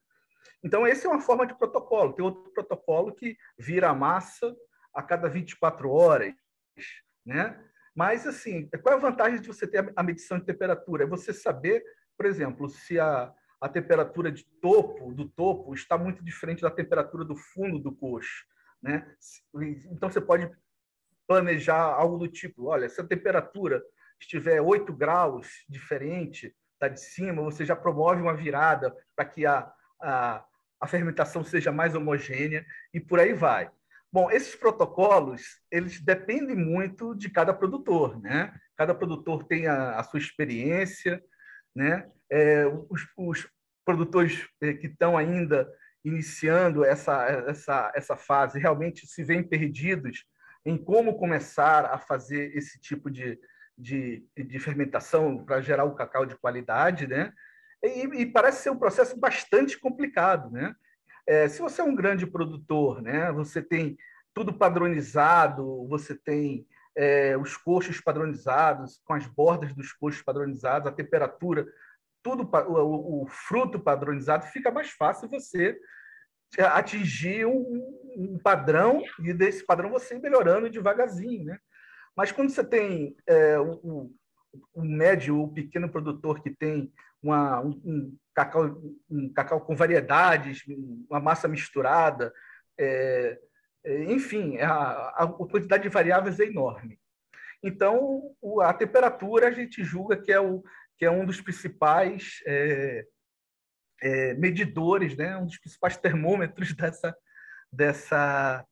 Então, 0.62 0.86
essa 0.86 1.08
é 1.08 1.10
uma 1.10 1.20
forma 1.20 1.46
de 1.46 1.56
protocolo. 1.58 2.12
Tem 2.12 2.24
outro 2.24 2.52
protocolo 2.52 3.14
que 3.14 3.36
vira 3.58 3.88
a 3.88 3.94
massa 3.94 4.54
a 4.94 5.02
cada 5.02 5.28
24 5.28 5.90
horas, 5.90 6.32
né? 7.26 7.60
Mas, 7.94 8.26
assim, 8.26 8.68
qual 8.82 8.94
é 8.94 8.98
a 8.98 9.00
vantagem 9.00 9.40
de 9.40 9.48
você 9.48 9.66
ter 9.66 9.92
a 9.96 10.02
medição 10.02 10.38
de 10.38 10.46
temperatura? 10.46 11.04
É 11.04 11.06
você 11.06 11.32
saber, 11.32 11.82
por 12.16 12.24
exemplo, 12.24 12.68
se 12.68 13.00
a, 13.00 13.32
a 13.60 13.68
temperatura 13.68 14.30
de 14.30 14.44
topo, 14.60 15.12
do 15.12 15.28
topo, 15.28 15.74
está 15.74 15.98
muito 15.98 16.24
diferente 16.24 16.62
da 16.62 16.70
temperatura 16.70 17.24
do 17.24 17.36
fundo 17.36 17.80
do 17.80 17.92
coxo. 17.92 18.44
Né? 18.80 19.12
Então, 19.90 20.08
você 20.08 20.20
pode 20.20 20.50
planejar 21.26 21.82
algo 21.82 22.18
do 22.18 22.28
tipo, 22.28 22.66
olha, 22.66 22.88
se 22.88 23.00
a 23.00 23.06
temperatura 23.06 23.82
estiver 24.20 24.60
8 24.60 24.92
graus 24.92 25.48
diferente 25.68 26.54
da 26.80 26.88
de 26.88 27.00
cima, 27.00 27.42
você 27.42 27.64
já 27.64 27.76
promove 27.76 28.22
uma 28.22 28.34
virada 28.34 28.94
para 29.14 29.24
que 29.26 29.44
a, 29.44 29.70
a, 30.00 30.44
a 30.80 30.86
fermentação 30.86 31.44
seja 31.44 31.70
mais 31.70 31.94
homogênea 31.94 32.64
e 32.92 32.98
por 32.98 33.20
aí 33.20 33.34
vai. 33.34 33.70
Bom, 34.12 34.30
esses 34.30 34.56
protocolos, 34.56 35.60
eles 35.70 36.00
dependem 36.00 36.56
muito 36.56 37.14
de 37.14 37.30
cada 37.30 37.54
produtor, 37.54 38.20
né? 38.20 38.52
Cada 38.76 38.94
produtor 38.94 39.44
tem 39.44 39.66
a, 39.66 40.00
a 40.00 40.02
sua 40.02 40.18
experiência, 40.18 41.22
né? 41.74 42.10
É, 42.28 42.66
os, 42.88 43.06
os, 43.16 43.48
produtores 43.84 44.46
é, 44.60 44.74
que 44.74 44.86
estão 44.86 45.16
ainda 45.16 45.68
iniciando 46.04 46.84
essa, 46.84 47.24
essa, 47.48 47.92
essa 47.94 48.16
fase 48.16 48.58
realmente 48.58 49.06
se 49.06 49.24
veem 49.24 49.42
perdidos 49.42 50.24
em 50.64 50.76
como 50.76 51.18
começar 51.18 51.86
a 51.86 51.98
fazer 51.98 52.56
esse 52.56 52.78
tipo 52.78 53.10
de, 53.10 53.38
de, 53.80 54.26
de 54.36 54.58
fermentação 54.58 55.44
para 55.44 55.60
gerar 55.60 55.84
o 55.84 55.94
cacau 55.94 56.26
de 56.26 56.36
qualidade, 56.36 57.06
né? 57.06 57.32
E, 57.82 58.22
e, 58.22 58.26
parece 58.26 58.62
ser 58.62 58.70
um 58.70 58.78
processo 58.78 59.18
bastante 59.18 59.78
complicado, 59.78 60.50
né? 60.50 60.74
É, 61.26 61.48
se 61.48 61.60
você 61.60 61.80
é 61.80 61.84
um 61.84 61.94
grande 61.94 62.26
produtor, 62.26 63.00
né, 63.00 63.30
você 63.30 63.62
tem 63.62 63.96
tudo 64.34 64.52
padronizado, 64.52 65.86
você 65.88 66.14
tem 66.14 66.66
é, 66.96 67.36
os 67.36 67.56
coxos 67.56 68.00
padronizados, 68.00 69.00
com 69.04 69.14
as 69.14 69.26
bordas 69.26 69.72
dos 69.72 69.92
coxos 69.92 70.22
padronizados, 70.22 70.88
a 70.88 70.92
temperatura, 70.92 71.66
tudo 72.22 72.42
o, 72.42 73.22
o, 73.22 73.26
fruto 73.26 73.78
padronizado, 73.78 74.46
fica 74.46 74.70
mais 74.70 74.90
fácil 74.90 75.28
você 75.28 75.78
atingir 76.58 77.46
um, 77.46 77.80
um, 78.16 78.38
padrão 78.42 79.00
e 79.20 79.32
desse 79.32 79.64
padrão 79.64 79.90
você 79.90 80.16
ir 80.16 80.20
melhorando 80.20 80.68
devagarzinho, 80.68 81.44
né? 81.44 81.58
Mas 82.20 82.30
quando 82.30 82.50
você 82.50 82.62
tem 82.62 83.16
é, 83.26 83.58
o, 83.58 84.12
o 84.74 84.84
médio 84.84 85.38
ou 85.38 85.50
pequeno 85.50 85.88
produtor 85.88 86.42
que 86.42 86.50
tem 86.50 86.92
uma, 87.22 87.62
um, 87.62 87.70
um, 87.82 88.18
cacau, 88.34 88.78
um 89.08 89.32
cacau 89.32 89.62
com 89.62 89.74
variedades, 89.74 90.62
uma 91.08 91.18
massa 91.18 91.48
misturada, 91.48 92.30
é, 92.78 93.40
é 93.82 94.04
enfim, 94.12 94.58
a, 94.58 95.08
a 95.16 95.26
quantidade 95.28 95.84
de 95.84 95.88
variáveis 95.88 96.38
é 96.38 96.44
enorme. 96.44 97.00
Então, 97.62 98.36
a 98.64 98.74
temperatura 98.74 99.48
a 99.48 99.52
gente 99.52 99.82
julga 99.82 100.14
que 100.14 100.30
é, 100.30 100.38
o, 100.38 100.62
que 100.98 101.06
é 101.06 101.10
um 101.10 101.24
dos 101.24 101.40
principais 101.40 102.42
é, 102.46 103.06
é, 104.02 104.34
medidores, 104.34 105.16
né? 105.16 105.38
um 105.38 105.46
dos 105.46 105.56
principais 105.56 105.96
termômetros 105.96 106.74
dessa, 106.76 107.16
dessa, 107.72 108.66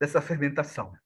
dessa 0.00 0.22
fermentação. 0.22 0.96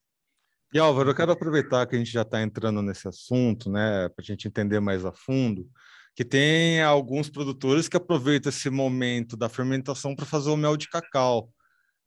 E 0.73 0.79
Álvaro, 0.79 1.11
eu 1.11 1.15
quero 1.15 1.33
aproveitar 1.33 1.87
que 1.87 1.97
a 1.97 1.99
gente 1.99 2.11
já 2.11 2.23
está 2.23 2.43
entrando 2.43 2.83
nesse 2.83 3.09
assunto, 3.09 3.71
né, 3.71 4.09
para 4.11 4.23
a 4.23 4.25
gente 4.25 4.47
entender 4.47 4.81
mais 4.81 5.05
a 5.05 5.13
fundo, 5.13 5.67
que 6.15 6.25
tem 6.25 6.83
alguns 6.83 7.31
produtores 7.31 7.89
que 7.89 7.97
aproveitam 7.97 8.51
esse 8.51 8.69
momento 8.69 9.35
da 9.37 9.49
fermentação 9.49 10.15
para 10.15 10.27
fazer 10.27 10.51
o 10.51 10.57
mel 10.57 10.77
de 10.77 10.89
cacau, 10.89 11.51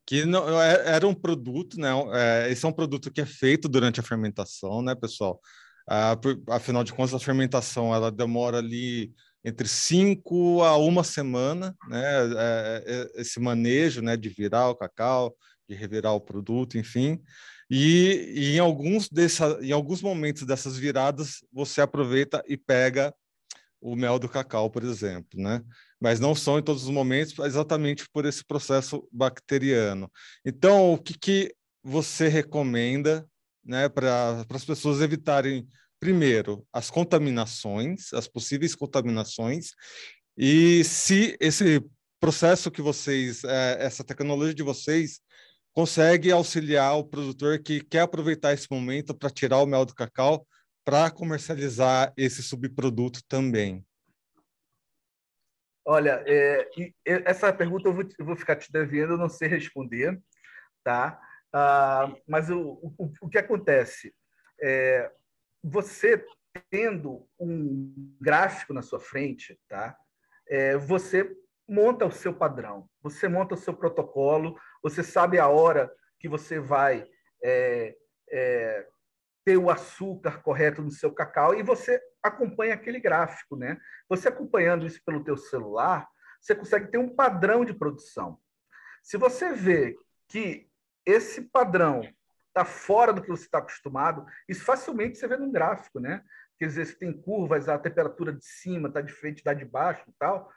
que 0.05 0.25
não, 0.25 0.61
é, 0.61 0.95
era 0.95 1.07
um 1.07 1.13
produto, 1.13 1.79
né? 1.79 1.89
É, 2.13 2.51
esse 2.51 2.65
é 2.65 2.69
um 2.69 2.73
produto 2.73 3.11
que 3.11 3.21
é 3.21 3.25
feito 3.25 3.69
durante 3.69 3.99
a 3.99 4.03
fermentação, 4.03 4.81
né, 4.81 4.93
pessoal? 4.95 5.39
Ah, 5.89 6.17
afinal 6.49 6.83
de 6.83 6.93
contas, 6.93 7.13
a 7.13 7.19
fermentação 7.19 7.93
ela 7.95 8.11
demora 8.11 8.57
ali 8.57 9.13
entre 9.43 9.67
cinco 9.67 10.61
a 10.63 10.77
uma 10.77 11.03
semana, 11.03 11.75
né? 11.87 12.03
É, 12.37 12.83
é, 13.15 13.21
esse 13.21 13.39
manejo, 13.39 14.01
né, 14.01 14.15
de 14.17 14.29
virar 14.29 14.69
o 14.69 14.75
cacau, 14.75 15.35
de 15.67 15.75
revirar 15.75 16.13
o 16.13 16.21
produto, 16.21 16.77
enfim. 16.77 17.19
E, 17.73 18.33
e 18.35 18.55
em 18.57 18.59
alguns 18.59 19.07
dessa, 19.07 19.57
em 19.61 19.71
alguns 19.71 20.01
momentos 20.01 20.43
dessas 20.43 20.77
viradas, 20.77 21.37
você 21.53 21.79
aproveita 21.79 22.43
e 22.45 22.57
pega 22.57 23.15
o 23.79 23.95
mel 23.95 24.19
do 24.19 24.27
cacau, 24.27 24.69
por 24.69 24.83
exemplo, 24.83 25.41
né? 25.41 25.63
Mas 25.97 26.19
não 26.19 26.35
são 26.35 26.59
em 26.59 26.61
todos 26.61 26.83
os 26.83 26.89
momentos, 26.89 27.33
exatamente 27.39 28.09
por 28.11 28.25
esse 28.25 28.43
processo 28.43 29.07
bacteriano. 29.09 30.11
Então, 30.45 30.91
o 30.91 30.97
que, 30.97 31.17
que 31.17 31.55
você 31.81 32.27
recomenda, 32.27 33.25
né, 33.63 33.87
para 33.87 34.45
as 34.49 34.65
pessoas 34.65 34.99
evitarem 34.99 35.65
primeiro 35.97 36.67
as 36.73 36.89
contaminações, 36.89 38.11
as 38.11 38.27
possíveis 38.27 38.75
contaminações, 38.75 39.69
e 40.37 40.83
se 40.83 41.37
esse 41.39 41.81
processo 42.19 42.69
que 42.69 42.81
vocês, 42.81 43.45
é, 43.45 43.77
essa 43.79 44.03
tecnologia 44.03 44.53
de 44.53 44.61
vocês 44.61 45.21
consegue 45.73 46.31
auxiliar 46.31 46.97
o 46.97 47.03
produtor 47.03 47.59
que 47.59 47.81
quer 47.81 48.01
aproveitar 48.01 48.53
esse 48.53 48.67
momento 48.69 49.15
para 49.15 49.29
tirar 49.29 49.59
o 49.59 49.65
mel 49.65 49.85
do 49.85 49.95
cacau 49.95 50.45
para 50.83 51.11
comercializar 51.11 52.11
esse 52.17 52.41
subproduto 52.41 53.21
também? 53.27 53.85
Olha, 55.85 56.23
é, 56.27 56.69
essa 57.05 57.51
pergunta 57.51 57.89
eu 57.89 57.93
vou, 57.93 58.03
eu 58.17 58.25
vou, 58.25 58.35
ficar 58.35 58.55
te 58.55 58.71
devendo, 58.71 59.13
eu 59.13 59.17
não 59.17 59.29
sei 59.29 59.47
responder, 59.47 60.21
tá? 60.83 61.19
Ah, 61.51 62.13
mas 62.27 62.49
o, 62.49 62.93
o, 62.97 63.11
o, 63.21 63.29
que 63.29 63.37
acontece? 63.37 64.13
É, 64.61 65.11
você 65.63 66.23
tendo 66.69 67.27
um 67.39 68.15
gráfico 68.19 68.73
na 68.73 68.81
sua 68.81 68.99
frente, 68.99 69.59
tá? 69.67 69.97
É, 70.47 70.77
você 70.77 71.35
monta 71.71 72.05
o 72.05 72.11
seu 72.11 72.33
padrão, 72.33 72.85
você 73.01 73.29
monta 73.29 73.55
o 73.55 73.57
seu 73.57 73.73
protocolo, 73.73 74.59
você 74.83 75.01
sabe 75.01 75.39
a 75.39 75.47
hora 75.47 75.89
que 76.19 76.27
você 76.27 76.59
vai 76.59 77.07
é, 77.41 77.95
é, 78.29 78.87
ter 79.45 79.55
o 79.55 79.69
açúcar 79.69 80.41
correto 80.41 80.81
no 80.81 80.91
seu 80.91 81.13
cacau 81.13 81.55
e 81.55 81.63
você 81.63 82.01
acompanha 82.21 82.73
aquele 82.73 82.99
gráfico, 82.99 83.55
né? 83.55 83.79
Você 84.09 84.27
acompanhando 84.27 84.85
isso 84.85 85.01
pelo 85.05 85.23
teu 85.23 85.37
celular, 85.37 86.05
você 86.41 86.53
consegue 86.53 86.91
ter 86.91 86.97
um 86.97 87.15
padrão 87.15 87.63
de 87.63 87.73
produção. 87.73 88.37
Se 89.01 89.17
você 89.17 89.53
vê 89.53 89.95
que 90.27 90.69
esse 91.05 91.41
padrão 91.41 92.01
está 92.49 92.65
fora 92.65 93.13
do 93.13 93.21
que 93.21 93.29
você 93.29 93.45
está 93.45 93.59
acostumado, 93.59 94.25
isso 94.45 94.65
facilmente 94.65 95.17
você 95.17 95.25
vê 95.25 95.37
num 95.37 95.53
gráfico, 95.53 96.01
né? 96.01 96.21
Quer 96.59 96.65
dizer, 96.65 96.85
se 96.85 96.99
tem 96.99 97.13
curvas, 97.13 97.69
a 97.69 97.79
temperatura 97.79 98.33
de 98.33 98.43
cima 98.43 98.89
está 98.89 98.99
de 98.99 99.13
frente 99.13 99.41
da 99.41 99.53
de 99.53 99.63
baixo 99.63 100.03
e 100.09 100.13
tal, 100.19 100.51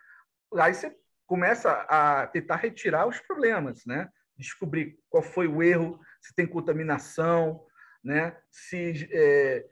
aí 0.58 0.74
você 0.74 0.94
começa 1.26 1.70
a 1.88 2.26
tentar 2.26 2.56
retirar 2.56 3.06
os 3.06 3.20
problemas, 3.20 3.84
né? 3.86 4.08
Descobrir 4.36 4.98
qual 5.08 5.22
foi 5.22 5.46
o 5.46 5.62
erro, 5.62 5.98
se 6.20 6.34
tem 6.34 6.46
contaminação, 6.46 7.64
né? 8.02 8.36
Se 8.50 9.08
é, 9.12 9.66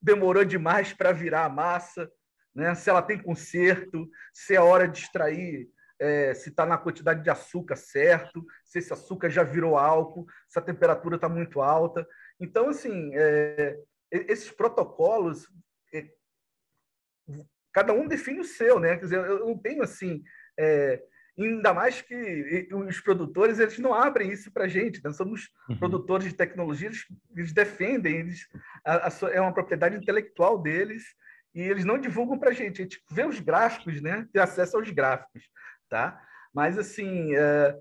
demorou 0.00 0.44
demais 0.44 0.92
para 0.92 1.12
virar 1.12 1.44
a 1.44 1.48
massa, 1.48 2.10
né? 2.54 2.74
Se 2.74 2.90
ela 2.90 3.02
tem 3.02 3.22
conserto, 3.22 4.08
se 4.32 4.54
é 4.54 4.60
hora 4.60 4.88
de 4.88 4.98
extrair, 4.98 5.68
é, 5.98 6.34
se 6.34 6.48
está 6.48 6.64
na 6.64 6.78
quantidade 6.78 7.22
de 7.22 7.30
açúcar 7.30 7.76
certo, 7.76 8.44
se 8.64 8.78
esse 8.78 8.92
açúcar 8.92 9.28
já 9.28 9.42
virou 9.42 9.76
álcool, 9.76 10.26
se 10.48 10.58
a 10.58 10.62
temperatura 10.62 11.16
está 11.16 11.28
muito 11.28 11.60
alta. 11.60 12.06
Então, 12.40 12.70
assim, 12.70 13.10
é, 13.14 13.78
esses 14.10 14.50
protocolos, 14.50 15.46
é, 15.94 16.08
cada 17.72 17.92
um 17.92 18.08
define 18.08 18.40
o 18.40 18.44
seu, 18.44 18.80
né? 18.80 18.96
Quer 18.96 19.04
dizer, 19.04 19.18
eu 19.18 19.46
não 19.46 19.58
tenho 19.58 19.82
assim 19.82 20.24
é, 20.60 21.02
ainda 21.38 21.72
mais 21.72 22.02
que 22.02 22.68
os 22.72 23.00
produtores 23.00 23.58
eles 23.58 23.78
não 23.78 23.94
abrem 23.94 24.30
isso 24.30 24.52
para 24.52 24.64
a 24.64 24.68
gente. 24.68 25.02
Nós 25.02 25.14
né? 25.14 25.16
somos 25.16 25.48
uhum. 25.68 25.78
produtores 25.78 26.28
de 26.28 26.34
tecnologia, 26.34 26.88
eles, 26.88 27.06
eles 27.34 27.52
defendem, 27.52 28.16
eles, 28.16 28.46
a, 28.84 29.08
a, 29.08 29.30
é 29.32 29.40
uma 29.40 29.54
propriedade 29.54 29.96
intelectual 29.96 30.60
deles 30.60 31.02
e 31.54 31.60
eles 31.62 31.84
não 31.84 31.98
divulgam 31.98 32.38
para 32.38 32.50
a 32.50 32.52
gente. 32.52 32.80
A 32.80 32.84
gente 32.84 33.02
vê 33.10 33.24
os 33.24 33.40
gráficos, 33.40 34.00
né? 34.00 34.26
Tem 34.32 34.42
acesso 34.42 34.76
aos 34.76 34.90
gráficos, 34.90 35.42
tá? 35.88 36.20
Mas 36.52 36.76
assim, 36.78 37.34
é, 37.34 37.76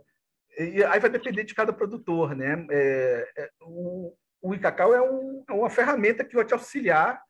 e 0.58 0.84
aí 0.84 1.00
vai 1.00 1.10
depender 1.10 1.44
de 1.44 1.54
cada 1.54 1.74
produtor, 1.74 2.36
né? 2.36 2.66
É, 2.72 3.32
é, 3.38 3.50
o, 3.62 4.16
o 4.42 4.56
Icacau 4.56 4.94
é, 4.94 5.02
um, 5.02 5.44
é, 5.50 5.54
uma 5.54 5.70
ferramenta 5.70 6.24
que 6.24 6.36
vai 6.36 6.46
te 6.46 6.54
auxiliar 6.54 7.22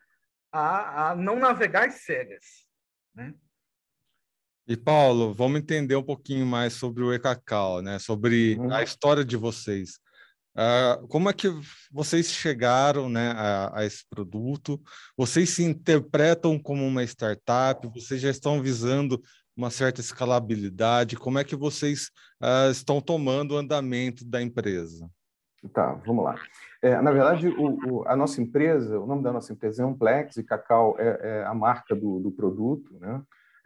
a, 0.51 1.11
a 1.11 1.15
não 1.15 1.37
navegar 1.37 1.87
às 1.87 1.95
cegas, 1.95 2.45
né? 3.15 3.33
E 4.69 4.77
Paulo, 4.77 5.33
vamos 5.33 5.59
entender 5.59 5.95
um 5.95 6.03
pouquinho 6.03 6.45
mais 6.45 6.73
sobre 6.73 7.03
o 7.03 7.11
Ecacau, 7.11 7.81
né? 7.81 7.97
Sobre 7.97 8.55
uhum. 8.55 8.71
a 8.71 8.83
história 8.83 9.25
de 9.25 9.35
vocês. 9.35 9.97
Uh, 10.55 11.07
como 11.07 11.27
é 11.27 11.33
que 11.33 11.47
vocês 11.91 12.31
chegaram 12.31 13.09
né, 13.09 13.31
a, 13.31 13.79
a, 13.79 13.85
esse 13.85 14.07
produto? 14.07 14.79
Vocês 15.17 15.49
se 15.49 15.63
interpretam 15.63 16.59
como 16.59 16.85
uma 16.85 17.03
startup? 17.03 17.87
Vocês 17.87 18.21
já 18.21 18.29
estão 18.29 18.61
visando 18.61 19.19
uma 19.57 19.71
certa 19.71 20.01
escalabilidade? 20.01 21.17
Como 21.17 21.39
é 21.39 21.43
que 21.43 21.55
vocês 21.55 22.11
uh, 22.39 22.69
estão 22.69 23.01
tomando 23.01 23.55
o 23.55 23.57
andamento 23.57 24.23
da 24.23 24.39
empresa? 24.39 25.09
Tá, 25.73 25.93
vamos 26.05 26.23
lá. 26.23 26.35
É, 26.79 27.01
na 27.01 27.11
verdade, 27.11 27.47
o, 27.47 27.79
o, 27.89 28.07
a 28.07 28.15
nossa 28.15 28.39
empresa, 28.39 28.99
o 28.99 29.07
nome 29.07 29.23
da 29.23 29.33
nossa 29.33 29.51
empresa 29.51 29.81
é 29.81 29.85
Amplex 29.87 30.37
e 30.37 30.43
Cacau 30.43 30.95
é, 30.99 31.19
é 31.23 31.45
a 31.45 31.55
marca 31.55 31.95
do, 31.95 32.19
do 32.19 32.31
produto, 32.31 32.99
né? 32.99 33.19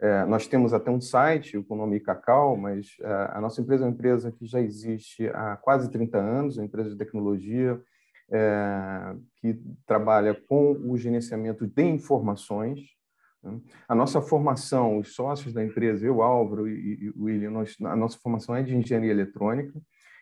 É, 0.04 0.26
nós 0.26 0.46
temos 0.46 0.74
até 0.74 0.90
um 0.90 1.00
site 1.00 1.58
com 1.62 1.72
o 1.72 1.78
nome 1.78 1.98
Cacau, 1.98 2.58
mas 2.58 2.88
é, 3.00 3.30
a 3.32 3.40
nossa 3.40 3.62
empresa 3.62 3.84
é 3.84 3.86
uma 3.86 3.94
empresa 3.94 4.30
que 4.30 4.44
já 4.44 4.60
existe 4.60 5.26
há 5.28 5.56
quase 5.56 5.90
30 5.90 6.18
anos, 6.18 6.58
uma 6.58 6.66
empresa 6.66 6.90
de 6.90 6.96
tecnologia 6.98 7.80
é, 8.30 9.16
que 9.36 9.58
trabalha 9.86 10.34
com 10.46 10.72
o 10.72 10.98
gerenciamento 10.98 11.66
de 11.66 11.82
informações. 11.84 12.80
Né? 13.42 13.58
A 13.88 13.94
nossa 13.94 14.20
formação, 14.20 14.98
os 14.98 15.14
sócios 15.14 15.54
da 15.54 15.64
empresa, 15.64 16.04
eu, 16.04 16.20
Álvaro 16.20 16.68
e, 16.68 17.10
o 17.16 17.24
William, 17.24 17.52
nós, 17.52 17.74
a 17.82 17.96
nossa 17.96 18.18
formação 18.18 18.54
é 18.54 18.62
de 18.62 18.76
engenharia 18.76 19.10
eletrônica, 19.10 19.72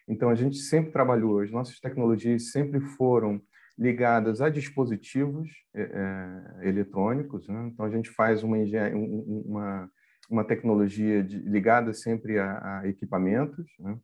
então 0.07 0.31
a 0.31 0.37
gente 0.37 0.59
sempre 0.59 0.93
trabalhou, 0.93 1.41
as 1.41 1.51
nossas 1.51 1.81
tecnologias 1.81 2.53
sempre 2.53 2.79
foram 2.79 3.43
ligadas 3.83 4.41
a 4.41 4.49
dispositivos 4.49 5.51
é, 5.75 5.83
é, 5.83 6.69
eletrônicos. 6.69 7.49
Né? 7.49 7.71
Então, 7.73 7.85
a 7.85 7.91
gente 7.91 8.09
faz 8.11 8.45
uma, 8.45 8.57
uma, 8.95 9.91
uma 10.31 10.45
tecnologia 10.45 11.23
de, 11.23 11.39
ligada 11.39 11.93
sempre 11.93 12.39
a, 12.39 12.81
a 12.81 12.89
equipamentos. 12.89 13.67
Né? 13.81 13.99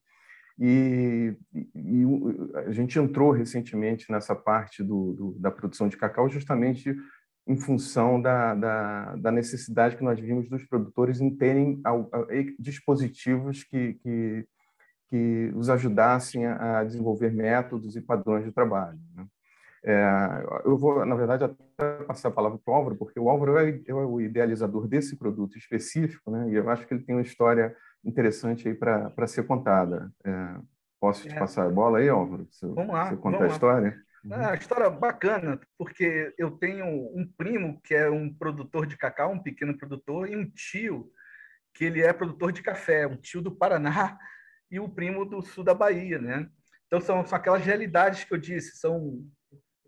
E, 0.59 1.37
e, 1.55 2.05
a 2.67 2.73
gente 2.73 2.99
entrou 2.99 3.31
recentemente 3.31 4.11
nessa 4.11 4.35
parte 4.35 4.83
do, 4.83 5.13
do, 5.13 5.37
da 5.39 5.53
produção 5.53 5.89
de 5.89 5.97
cacau 5.97 6.29
justamente 6.29 6.93
em 7.47 7.57
função 7.57 8.21
da, 8.21 8.55
da, 8.57 9.17
da, 9.17 9.31
necessidade 9.31 9.97
que 9.97 10.03
nós 10.03 10.19
vimos 10.19 10.51
dos 10.51 10.65
produtores 10.65 11.21
em 11.21 11.35
terem 11.35 11.81
dispositivos 12.59 13.63
que, 13.63 13.95
que, 13.95 14.47
que 15.09 15.53
os 15.55 15.71
ajudassem 15.71 16.45
a 16.45 16.85
desenvolver 16.85 17.33
métodos 17.33 17.97
e 17.97 18.03
padrões 18.03 18.45
de 18.45 18.53
trabalho. 18.53 18.99
Né? 19.15 19.25
É, 19.85 20.45
eu 20.65 20.77
vou, 20.77 21.05
na 21.05 21.15
verdade, 21.15 21.45
até 21.45 22.05
passar 22.05 22.29
a 22.29 22.33
palavra 22.33 22.59
para 22.59 22.73
o 22.73 22.75
Álvaro, 22.75 22.97
porque 22.97 23.19
o 23.19 23.29
Álvaro 23.29 23.59
é, 23.59 23.81
é, 23.87 23.95
o 23.95 24.21
idealizador 24.21 24.89
desse 24.89 25.17
produto 25.17 25.57
específico, 25.57 26.31
né? 26.31 26.51
e 26.51 26.55
eu 26.55 26.69
acho 26.69 26.87
que 26.87 26.95
ele 26.95 27.05
tem 27.05 27.15
uma 27.15 27.23
história 27.23 27.75
interessante 28.05 28.69
aí 28.69 28.75
para 28.75 29.27
ser 29.27 29.47
contada. 29.47 30.13
É, 30.25 30.57
posso 31.01 31.29
te 31.29 31.35
é. 31.35 31.39
passar 31.39 31.67
a 31.67 31.71
bola 31.71 31.99
aí, 31.99 32.09
Álvaro? 32.09 32.47
Você, 32.51 32.67
vamos 32.67 32.93
lá. 32.93 33.09
Você 33.09 33.17
contar 33.17 33.45
a 33.45 33.49
história? 33.49 34.03
Uhum. 34.25 34.33
É, 34.33 34.45
a 34.47 34.55
história 34.55 34.91
bacana, 34.91 35.61
porque 35.77 36.35
eu 36.37 36.51
tenho 36.51 36.85
um 36.87 37.27
primo 37.37 37.81
que 37.83 37.95
é 37.95 38.11
um 38.11 38.33
produtor 38.33 38.87
de 38.87 38.97
cacau, 38.97 39.33
um 39.33 39.43
pequeno 39.43 39.77
produtor, 39.79 40.29
e 40.29 40.37
um 40.37 40.49
tio 40.51 41.11
que 41.73 41.85
ele 41.85 42.03
é 42.03 42.13
produtor 42.13 42.51
de 42.51 42.63
café, 42.63 43.07
um 43.07 43.17
tio 43.17 43.41
do 43.41 43.55
Paraná 43.55 44.19
e 44.71 44.81
o 44.81 44.89
primo 44.89 45.25
do 45.25 45.41
sul 45.41 45.63
da 45.63 45.73
Bahia, 45.73 46.19
né? 46.19 46.49
Então 46.87 47.01
são, 47.01 47.25
são 47.25 47.39
aquelas 47.39 47.65
realidades 47.65 48.25
que 48.25 48.35
eu 48.35 48.39
disse, 48.39 48.79
são 48.79 49.25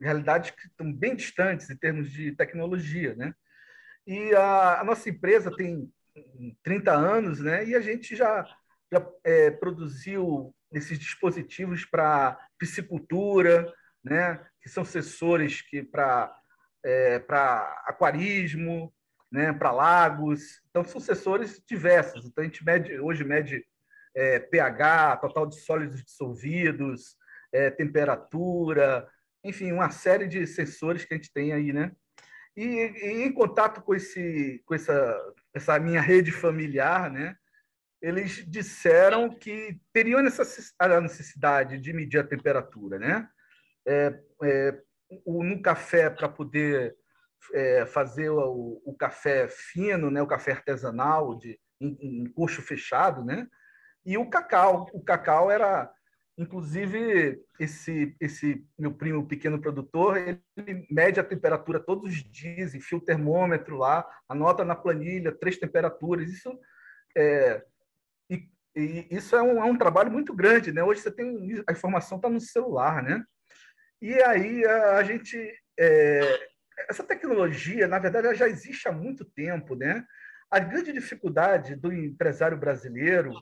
realidades 0.01 0.51
que 0.51 0.67
estão 0.67 0.93
bem 0.93 1.15
distantes 1.15 1.69
em 1.71 1.77
termos 1.77 2.11
de 2.11 2.33
tecnologia, 2.33 3.15
né? 3.15 3.35
E 4.07 4.35
a, 4.35 4.81
a 4.81 4.85
nossa 4.85 5.09
empresa 5.09 5.55
tem 5.55 5.93
30 6.63 6.93
anos, 6.93 7.41
né? 7.41 7.65
E 7.67 7.75
a 7.75 7.81
gente 7.81 8.17
já, 8.17 8.45
já 8.91 9.07
é, 9.25 9.51
produziu 9.51 10.55
esses 10.73 10.99
dispositivos 10.99 11.85
para 11.85 12.39
piscicultura, 12.59 13.73
né? 14.03 14.45
Que 14.63 14.69
são 14.69 14.85
sensores 14.85 15.61
que 15.63 15.83
para 15.83 16.35
é, 16.83 17.19
para 17.19 17.83
aquarismo, 17.87 18.93
né? 19.31 19.53
Para 19.53 19.71
lagos. 19.71 20.61
Então 20.71 20.83
são 20.83 21.01
sensores 21.01 21.63
diversos. 21.69 22.25
Então 22.25 22.43
a 22.43 22.47
gente 22.47 22.65
mede 22.65 22.99
hoje 22.99 23.23
mede 23.23 23.65
é, 24.15 24.39
pH, 24.39 25.19
total 25.19 25.47
de 25.47 25.61
sólidos 25.61 26.03
dissolvidos, 26.03 27.17
é, 27.53 27.71
temperatura, 27.71 29.09
enfim, 29.45 29.73
uma 29.73 29.91
série 29.91 30.27
de 30.27 30.47
sensores 30.47 31.05
que 31.05 31.15
a 31.15 31.17
gente 31.17 31.33
tem 31.33 31.53
aí, 31.53 31.73
né? 31.73 31.93
E, 32.57 32.65
e 32.65 33.23
em 33.23 33.33
contato 33.33 33.81
com, 33.83 33.95
esse, 33.95 34.63
com 34.67 34.75
essa, 34.75 35.17
essa 35.55 35.79
minha 35.79 36.01
rede 36.01 36.31
familiar, 36.31 37.11
né? 37.11 37.37
Eles 38.03 38.45
disseram 38.47 39.29
que 39.29 39.79
teriam 39.93 40.21
a 40.21 41.01
necessidade 41.01 41.79
de 41.79 41.93
medir 41.93 42.19
a 42.19 42.27
temperatura, 42.27 42.99
né? 42.99 43.29
É, 43.87 44.21
é, 44.43 44.83
o, 45.25 45.43
no 45.43 45.61
café 45.63 46.11
para 46.11 46.29
poder 46.29 46.97
é, 47.55 47.87
fazer 47.87 48.31
o, 48.31 48.83
o, 48.85 48.95
café 48.97 49.49
fino, 49.49 50.11
né? 50.11 50.21
O 50.23 50.27
café 50.27 50.53
artesanal 50.53 51.37
de 51.39 51.59
em, 51.81 52.23
em 52.23 52.33
coxo 52.33 52.61
fechado, 52.63 53.25
né? 53.25 53.47
E 54.05 54.17
o 54.17 54.29
cacau, 54.29 54.87
o 54.93 55.03
cacau 55.03 55.51
era 55.51 55.91
Inclusive, 56.41 57.39
esse, 57.59 58.17
esse 58.19 58.67
meu 58.79 58.95
primo 58.95 59.27
pequeno 59.27 59.61
produtor, 59.61 60.17
ele 60.17 60.87
mede 60.91 61.21
a 61.21 61.25
temperatura 61.25 61.79
todos 61.79 62.11
os 62.11 62.25
dias, 62.33 62.75
enfia 62.75 62.97
o 62.97 63.05
termômetro 63.05 63.77
lá, 63.77 64.09
anota 64.27 64.65
na 64.65 64.75
planilha 64.75 65.33
três 65.33 65.59
temperaturas. 65.59 66.31
Isso 66.31 66.59
é, 67.15 67.63
e, 68.31 68.49
e 68.75 69.07
isso 69.11 69.37
é 69.37 69.43
um, 69.43 69.63
é 69.63 69.65
um, 69.65 69.77
trabalho 69.77 70.11
muito 70.11 70.35
grande, 70.35 70.73
né? 70.73 70.83
Hoje 70.83 71.03
você 71.03 71.11
tem 71.11 71.63
a 71.67 71.73
informação 71.73 72.17
está 72.17 72.31
no 72.31 72.41
celular, 72.41 73.03
né? 73.03 73.23
E 74.01 74.15
aí 74.23 74.65
a, 74.65 74.97
a 74.97 75.03
gente 75.03 75.37
é, 75.79 76.49
essa 76.89 77.05
tecnologia, 77.05 77.87
na 77.87 77.99
verdade, 77.99 78.35
já 78.35 78.49
existe 78.49 78.89
há 78.89 78.93
muito 78.93 79.27
tempo, 79.27 79.75
né? 79.75 80.03
A 80.51 80.59
grande 80.59 80.91
dificuldade 80.91 81.77
do 81.77 81.93
empresário 81.93 82.57
brasileiro 82.57 83.35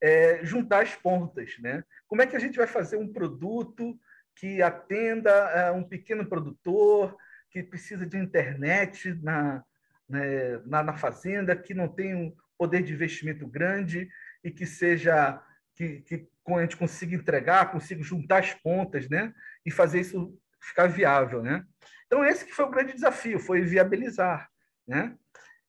é, 0.00 0.44
juntar 0.44 0.82
as 0.82 0.94
pontas. 0.94 1.56
Né? 1.58 1.82
Como 2.06 2.22
é 2.22 2.26
que 2.26 2.36
a 2.36 2.40
gente 2.40 2.56
vai 2.56 2.66
fazer 2.66 2.96
um 2.96 3.12
produto 3.12 3.98
que 4.34 4.60
atenda 4.60 5.68
a 5.68 5.72
um 5.72 5.82
pequeno 5.82 6.26
produtor 6.26 7.16
que 7.50 7.62
precisa 7.62 8.04
de 8.04 8.18
internet 8.18 9.14
na, 9.22 9.64
né, 10.08 10.58
na, 10.66 10.82
na, 10.82 10.96
fazenda, 10.96 11.56
que 11.56 11.72
não 11.72 11.88
tem 11.88 12.14
um 12.14 12.36
poder 12.58 12.82
de 12.82 12.92
investimento 12.92 13.46
grande 13.46 14.08
e 14.44 14.50
que 14.50 14.66
seja 14.66 15.42
que, 15.74 16.00
que 16.02 16.28
a 16.48 16.60
gente 16.60 16.76
consiga 16.76 17.14
entregar, 17.14 17.72
consiga 17.72 18.02
juntar 18.02 18.38
as 18.38 18.52
pontas, 18.54 19.08
né? 19.08 19.34
E 19.64 19.70
fazer 19.70 20.00
isso 20.00 20.38
ficar 20.60 20.86
viável, 20.86 21.42
né? 21.42 21.64
Então 22.06 22.24
esse 22.24 22.44
que 22.44 22.52
foi 22.52 22.64
o 22.64 22.70
grande 22.70 22.92
desafio, 22.92 23.38
foi 23.38 23.62
viabilizar, 23.62 24.48
né? 24.86 25.16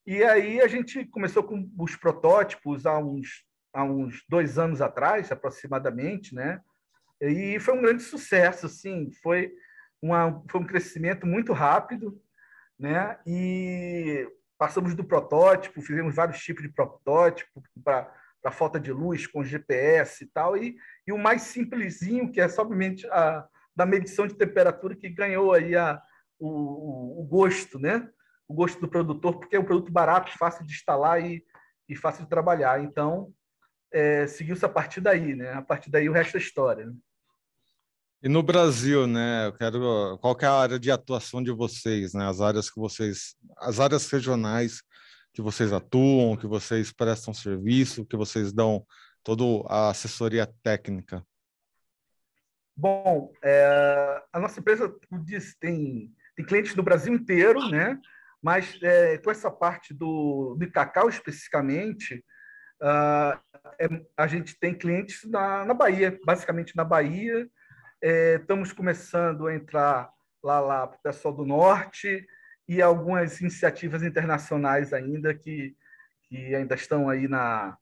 E 0.05 0.23
aí 0.23 0.61
a 0.61 0.67
gente 0.67 1.05
começou 1.05 1.43
com 1.43 1.69
os 1.77 1.95
protótipos 1.95 2.85
há 2.85 2.97
uns 2.97 3.43
há 3.73 3.83
uns 3.83 4.23
dois 4.27 4.57
anos 4.57 4.81
atrás, 4.81 5.31
aproximadamente, 5.31 6.33
né? 6.33 6.61
E 7.21 7.59
foi 7.59 7.75
um 7.75 7.81
grande 7.81 8.03
sucesso, 8.03 8.67
assim, 8.67 9.11
foi, 9.23 9.51
uma, 10.01 10.43
foi 10.49 10.61
um 10.61 10.67
crescimento 10.67 11.25
muito 11.25 11.53
rápido, 11.53 12.21
né? 12.79 13.17
E 13.25 14.27
passamos 14.57 14.95
do 14.95 15.03
protótipo, 15.03 15.81
fizemos 15.81 16.15
vários 16.15 16.39
tipos 16.39 16.63
de 16.63 16.69
protótipo 16.69 17.61
para 17.83 18.11
a 18.43 18.51
falta 18.51 18.79
de 18.79 18.91
luz 18.91 19.27
com 19.27 19.43
GPS 19.43 20.23
e 20.23 20.27
tal, 20.27 20.55
e, 20.55 20.77
e 21.05 21.11
o 21.11 21.17
mais 21.17 21.41
simplesinho, 21.43 22.31
que 22.31 22.39
é 22.39 22.47
somente 22.47 23.05
a 23.07 23.47
da 23.77 23.85
medição 23.85 24.25
de 24.25 24.33
temperatura, 24.33 24.95
que 24.95 25.07
ganhou 25.07 25.53
aí 25.53 25.75
a, 25.75 26.01
o, 26.39 27.21
o, 27.21 27.23
gosto, 27.25 27.77
né? 27.77 28.09
O 28.47 28.53
gosto 28.55 28.81
do 28.81 28.87
produtor, 28.87 29.37
porque 29.37 29.55
é 29.55 29.59
um 29.59 29.65
produto 29.65 29.91
barato, 29.91 30.35
fácil 30.35 30.65
de 30.65 30.73
instalar 30.73 31.23
e, 31.23 31.45
e 31.87 31.95
fácil 31.95 32.23
de 32.23 32.29
trabalhar. 32.29 32.83
Então, 32.83 33.31
é, 33.91 34.27
seguiu-se 34.27 34.65
a 34.65 34.69
partir 34.69 35.01
daí, 35.01 35.35
né? 35.35 35.53
A 35.53 35.61
partir 35.61 35.89
daí 35.89 36.09
o 36.09 36.13
resto 36.13 36.37
é 36.37 36.39
história. 36.39 36.85
Né? 36.85 36.93
E 38.23 38.29
no 38.29 38.41
Brasil, 38.41 39.05
né? 39.05 39.47
Eu 39.47 39.53
quero 39.53 40.17
qual 40.19 40.35
que 40.35 40.45
é 40.45 40.47
a 40.47 40.53
área 40.53 40.79
de 40.79 40.91
atuação 40.91 41.41
de 41.41 41.51
vocês, 41.51 42.13
né? 42.13 42.27
As 42.27 42.41
áreas 42.41 42.69
que 42.69 42.79
vocês, 42.79 43.35
as 43.57 43.79
áreas 43.79 44.09
regionais 44.09 44.81
que 45.33 45.41
vocês 45.41 45.71
atuam, 45.71 46.35
que 46.35 46.47
vocês 46.47 46.91
prestam 46.91 47.31
serviço, 47.31 48.05
que 48.05 48.17
vocês 48.17 48.51
dão 48.51 48.83
toda 49.23 49.43
a 49.67 49.91
assessoria 49.91 50.51
técnica. 50.63 51.23
Bom, 52.75 53.31
é, 53.43 54.23
a 54.33 54.39
nossa 54.39 54.59
empresa 54.59 54.91
tem, 55.59 56.11
tem 56.35 56.45
clientes 56.45 56.75
no 56.75 56.83
Brasil 56.83 57.13
inteiro, 57.13 57.69
né? 57.69 57.99
Mas 58.41 58.79
é, 58.81 59.17
com 59.19 59.29
essa 59.29 59.51
parte 59.51 59.93
do, 59.93 60.55
do 60.57 60.71
cacau 60.71 61.09
especificamente, 61.09 62.23
Uh, 62.81 63.39
é, 63.79 63.87
a 64.15 64.27
gente 64.27 64.57
tem 64.59 64.73
clientes 64.73 65.29
na, 65.29 65.65
na 65.65 65.73
Bahia, 65.73 66.17
basicamente 66.25 66.75
na 66.75 66.83
Bahia. 66.83 67.47
É, 68.01 68.35
estamos 68.35 68.71
começando 68.71 69.47
a 69.47 69.55
entrar 69.55 70.11
lá, 70.43 70.59
lá 70.59 70.87
para 70.87 70.97
o 70.97 71.01
pessoal 71.01 71.33
do 71.33 71.45
Norte 71.45 72.25
e 72.67 72.81
algumas 72.81 73.39
iniciativas 73.41 74.03
internacionais 74.03 74.93
ainda 74.93 75.33
que, 75.33 75.75
que 76.23 76.53
ainda 76.53 76.75
estão 76.75 77.09
aí 77.09 77.27
na 77.27 77.77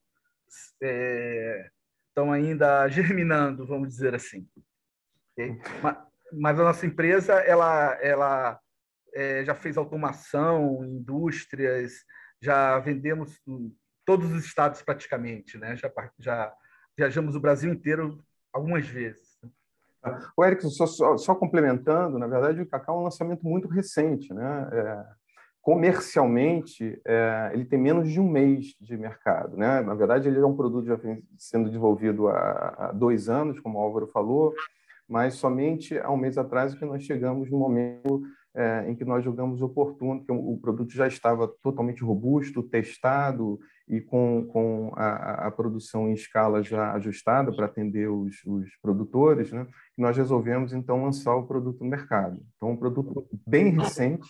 é, 0.81 1.69
estão 2.07 2.31
ainda 2.31 2.87
germinando, 2.89 3.65
vamos 3.67 3.89
dizer 3.89 4.15
assim. 4.15 4.47
Okay? 5.33 5.59
Mas, 5.81 5.97
mas, 6.31 6.59
a 6.59 6.63
nossa 6.63 6.85
empresa 6.85 7.33
ela, 7.33 7.97
ela 8.01 8.59
é, 9.13 9.43
já 9.43 9.53
fez 9.53 9.77
automação, 9.77 10.83
indústrias, 10.83 12.05
já 12.41 12.79
vendemos 12.79 13.39
todos 14.05 14.31
os 14.31 14.45
estados 14.45 14.81
praticamente, 14.81 15.57
né? 15.57 15.75
Já, 15.75 15.91
já 16.19 16.53
viajamos 16.97 17.35
o 17.35 17.39
Brasil 17.39 17.71
inteiro 17.73 18.23
algumas 18.53 18.87
vezes. 18.87 19.37
O 20.37 20.45
Erickson, 20.45 20.69
só, 20.69 20.85
só, 20.85 21.17
só, 21.17 21.35
complementando, 21.35 22.19
na 22.19 22.27
verdade, 22.27 22.61
o 22.61 22.67
Cacau 22.67 22.97
é 22.97 22.99
um 22.99 23.03
lançamento 23.03 23.43
muito 23.43 23.67
recente, 23.67 24.33
né? 24.33 24.69
É, 24.71 25.05
comercialmente, 25.61 27.01
é, 27.03 27.49
ele 27.53 27.65
tem 27.65 27.79
menos 27.79 28.11
de 28.11 28.19
um 28.19 28.29
mês 28.29 28.75
de 28.79 28.95
mercado, 28.95 29.57
né? 29.57 29.81
Na 29.81 29.95
verdade, 29.95 30.27
ele 30.27 30.39
é 30.39 30.45
um 30.45 30.55
produto 30.55 30.85
já 30.85 30.95
vem 30.95 31.23
sendo 31.39 31.65
desenvolvido 31.65 32.27
há, 32.27 32.75
há 32.77 32.91
dois 32.91 33.29
anos, 33.29 33.59
como 33.59 33.79
o 33.79 33.81
Álvaro 33.81 34.05
falou, 34.07 34.53
mas 35.09 35.35
somente 35.35 35.97
há 35.97 36.11
um 36.11 36.17
mês 36.17 36.37
atrás 36.37 36.75
que 36.75 36.85
nós 36.85 37.03
chegamos 37.03 37.49
no 37.49 37.57
momento 37.57 38.21
é, 38.55 38.89
em 38.89 38.95
que 38.95 39.03
nós 39.03 39.23
julgamos 39.23 39.61
oportuno, 39.61 40.23
que 40.23 40.31
o, 40.31 40.57
produto 40.57 40.93
já 40.93 41.07
estava 41.07 41.47
totalmente 41.61 42.03
robusto, 42.03 42.63
testado 42.63 43.59
e 43.87 43.99
com, 43.99 44.45
com 44.47 44.93
a, 44.95 45.47
a 45.47 45.51
produção 45.51 46.07
em 46.09 46.13
escala 46.13 46.63
já 46.63 46.93
ajustada 46.93 47.51
para 47.53 47.65
atender 47.65 48.09
os, 48.09 48.35
os 48.45 48.69
produtores, 48.81 49.51
né? 49.51 49.67
nós 49.97 50.15
resolvemos 50.15 50.73
então 50.73 51.03
lançar 51.03 51.35
o 51.35 51.45
produto 51.45 51.83
no 51.83 51.89
mercado. 51.89 52.41
Então, 52.55 52.71
um 52.71 52.77
produto 52.77 53.27
bem 53.45 53.69
recente 53.69 54.27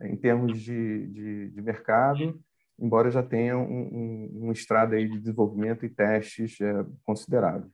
em 0.00 0.16
termos 0.16 0.60
de, 0.60 1.08
de, 1.08 1.50
de 1.50 1.62
mercado, 1.62 2.40
embora 2.78 3.10
já 3.10 3.22
tenha 3.22 3.58
um, 3.58 3.62
um, 3.62 4.46
um 4.46 4.52
estrada 4.52 4.94
aí 4.94 5.08
de 5.08 5.18
desenvolvimento 5.18 5.84
e 5.84 5.90
testes 5.90 6.60
é, 6.60 6.84
considerável. 7.04 7.68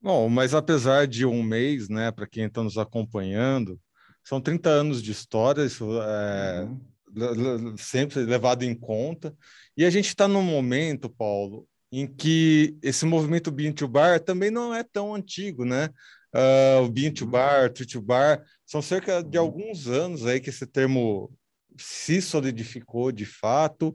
Bom, 0.00 0.28
mas 0.28 0.54
apesar 0.54 1.06
de 1.06 1.26
um 1.26 1.42
mês, 1.42 1.88
né, 1.88 2.10
para 2.10 2.26
quem 2.26 2.44
está 2.44 2.62
nos 2.62 2.78
acompanhando, 2.78 3.78
são 4.26 4.40
30 4.40 4.68
anos 4.68 5.00
de 5.00 5.12
história, 5.12 5.64
isso 5.64 5.86
é 6.02 6.68
uhum. 7.14 7.76
sempre 7.78 8.24
levado 8.24 8.64
em 8.64 8.74
conta. 8.74 9.32
E 9.76 9.84
a 9.84 9.90
gente 9.90 10.08
está 10.08 10.26
num 10.26 10.42
momento, 10.42 11.08
Paulo, 11.08 11.64
em 11.92 12.08
que 12.08 12.76
esse 12.82 13.06
movimento 13.06 13.52
Bean 13.52 13.70
to 13.70 13.86
Bar 13.86 14.18
também 14.18 14.50
não 14.50 14.74
é 14.74 14.82
tão 14.82 15.14
antigo, 15.14 15.64
né? 15.64 15.90
Uh, 16.34 16.82
o 16.82 16.90
Bean 16.90 17.12
to 17.12 17.24
uhum. 17.24 17.30
Bar, 17.30 17.72
Treat 17.72 17.92
to 17.92 18.02
Bar, 18.02 18.42
são 18.66 18.82
cerca 18.82 19.22
de 19.22 19.38
uhum. 19.38 19.44
alguns 19.44 19.86
anos 19.86 20.26
aí 20.26 20.40
que 20.40 20.50
esse 20.50 20.66
termo 20.66 21.32
se 21.78 22.20
solidificou 22.20 23.12
de 23.12 23.24
fato. 23.24 23.90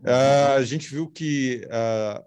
Uh, 0.00 0.56
a 0.56 0.64
gente 0.64 0.88
viu 0.88 1.06
que 1.06 1.66
uh, 1.66 2.24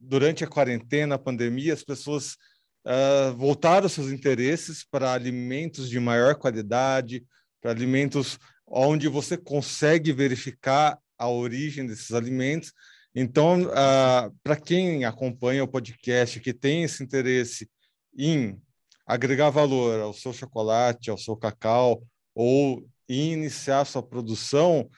durante 0.00 0.42
a 0.42 0.48
quarentena, 0.48 1.14
a 1.14 1.18
pandemia, 1.18 1.72
as 1.72 1.84
pessoas 1.84 2.36
uh, 2.86 3.36
voltar 3.36 3.84
os 3.84 3.92
seus 3.92 4.10
interesses 4.10 4.84
para 4.84 5.12
alimentos 5.12 5.88
de 5.88 5.98
maior 6.00 6.34
qualidade, 6.34 7.24
para 7.60 7.70
alimentos 7.70 8.38
onde 8.66 9.08
você 9.08 9.36
consegue 9.36 10.12
verificar 10.12 10.98
a 11.18 11.28
origem 11.28 11.86
desses 11.86 12.12
alimentos. 12.12 12.72
Então, 13.14 13.62
uh, 13.62 14.34
para 14.42 14.56
quem 14.56 15.04
acompanha 15.04 15.64
o 15.64 15.68
podcast, 15.68 16.40
que 16.40 16.54
tem 16.54 16.84
esse 16.84 17.02
interesse 17.02 17.68
em 18.16 18.60
agregar 19.06 19.50
valor 19.50 20.00
ao 20.00 20.12
seu 20.12 20.32
chocolate, 20.32 21.10
ao 21.10 21.18
seu 21.18 21.36
cacau, 21.36 22.02
ou 22.34 22.86
iniciar 23.08 23.84
sua 23.84 24.02
produção, 24.02 24.88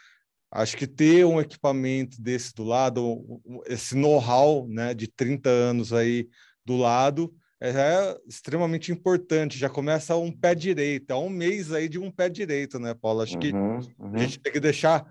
acho 0.50 0.76
que 0.76 0.86
ter 0.86 1.24
um 1.24 1.40
equipamento 1.40 2.20
desse 2.20 2.54
do 2.54 2.62
lado, 2.62 3.40
esse 3.66 3.96
know-how 3.96 4.68
né, 4.68 4.92
de 4.92 5.08
30 5.08 5.48
anos 5.48 5.94
aí 5.94 6.28
do 6.64 6.76
lado, 6.76 7.34
é 7.70 8.18
extremamente 8.26 8.90
importante. 8.90 9.56
Já 9.56 9.68
começa 9.68 10.16
um 10.16 10.32
pé 10.32 10.54
direito, 10.54 11.12
há 11.12 11.18
um 11.18 11.30
mês 11.30 11.72
aí 11.72 11.88
de 11.88 11.98
um 11.98 12.10
pé 12.10 12.28
direito, 12.28 12.80
né, 12.80 12.92
Paulo? 12.92 13.20
Acho 13.20 13.38
que 13.38 13.52
uhum, 13.52 13.78
uhum. 13.98 14.14
a 14.14 14.18
gente 14.18 14.40
tem 14.40 14.52
que 14.52 14.58
deixar 14.58 15.06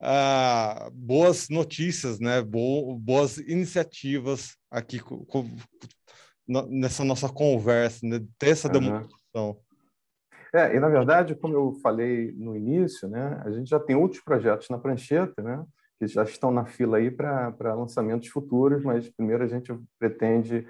uh, 0.00 0.90
boas 0.92 1.48
notícias, 1.50 2.18
né? 2.18 2.40
Bo 2.40 2.98
boas 2.98 3.36
iniciativas 3.36 4.56
aqui 4.70 4.98
com, 4.98 5.24
com, 5.26 5.46
nessa 6.70 7.04
nossa 7.04 7.28
conversa, 7.28 8.06
né? 8.06 8.20
ter 8.38 8.50
essa 8.50 8.68
demonstração. 8.68 9.58
É, 10.54 10.74
e 10.74 10.80
na 10.80 10.88
verdade, 10.88 11.34
como 11.34 11.54
eu 11.54 11.74
falei 11.82 12.32
no 12.32 12.56
início, 12.56 13.08
né, 13.08 13.40
a 13.44 13.50
gente 13.52 13.70
já 13.70 13.78
tem 13.78 13.94
outros 13.94 14.20
projetos 14.20 14.68
na 14.68 14.78
prancheta, 14.78 15.40
né, 15.40 15.64
que 15.96 16.08
já 16.08 16.24
estão 16.24 16.50
na 16.50 16.64
fila 16.64 16.96
aí 16.96 17.08
para 17.08 17.74
lançamentos 17.74 18.28
futuros, 18.28 18.82
mas 18.82 19.08
primeiro 19.10 19.44
a 19.44 19.46
gente 19.46 19.72
pretende 19.96 20.56
é, 20.56 20.66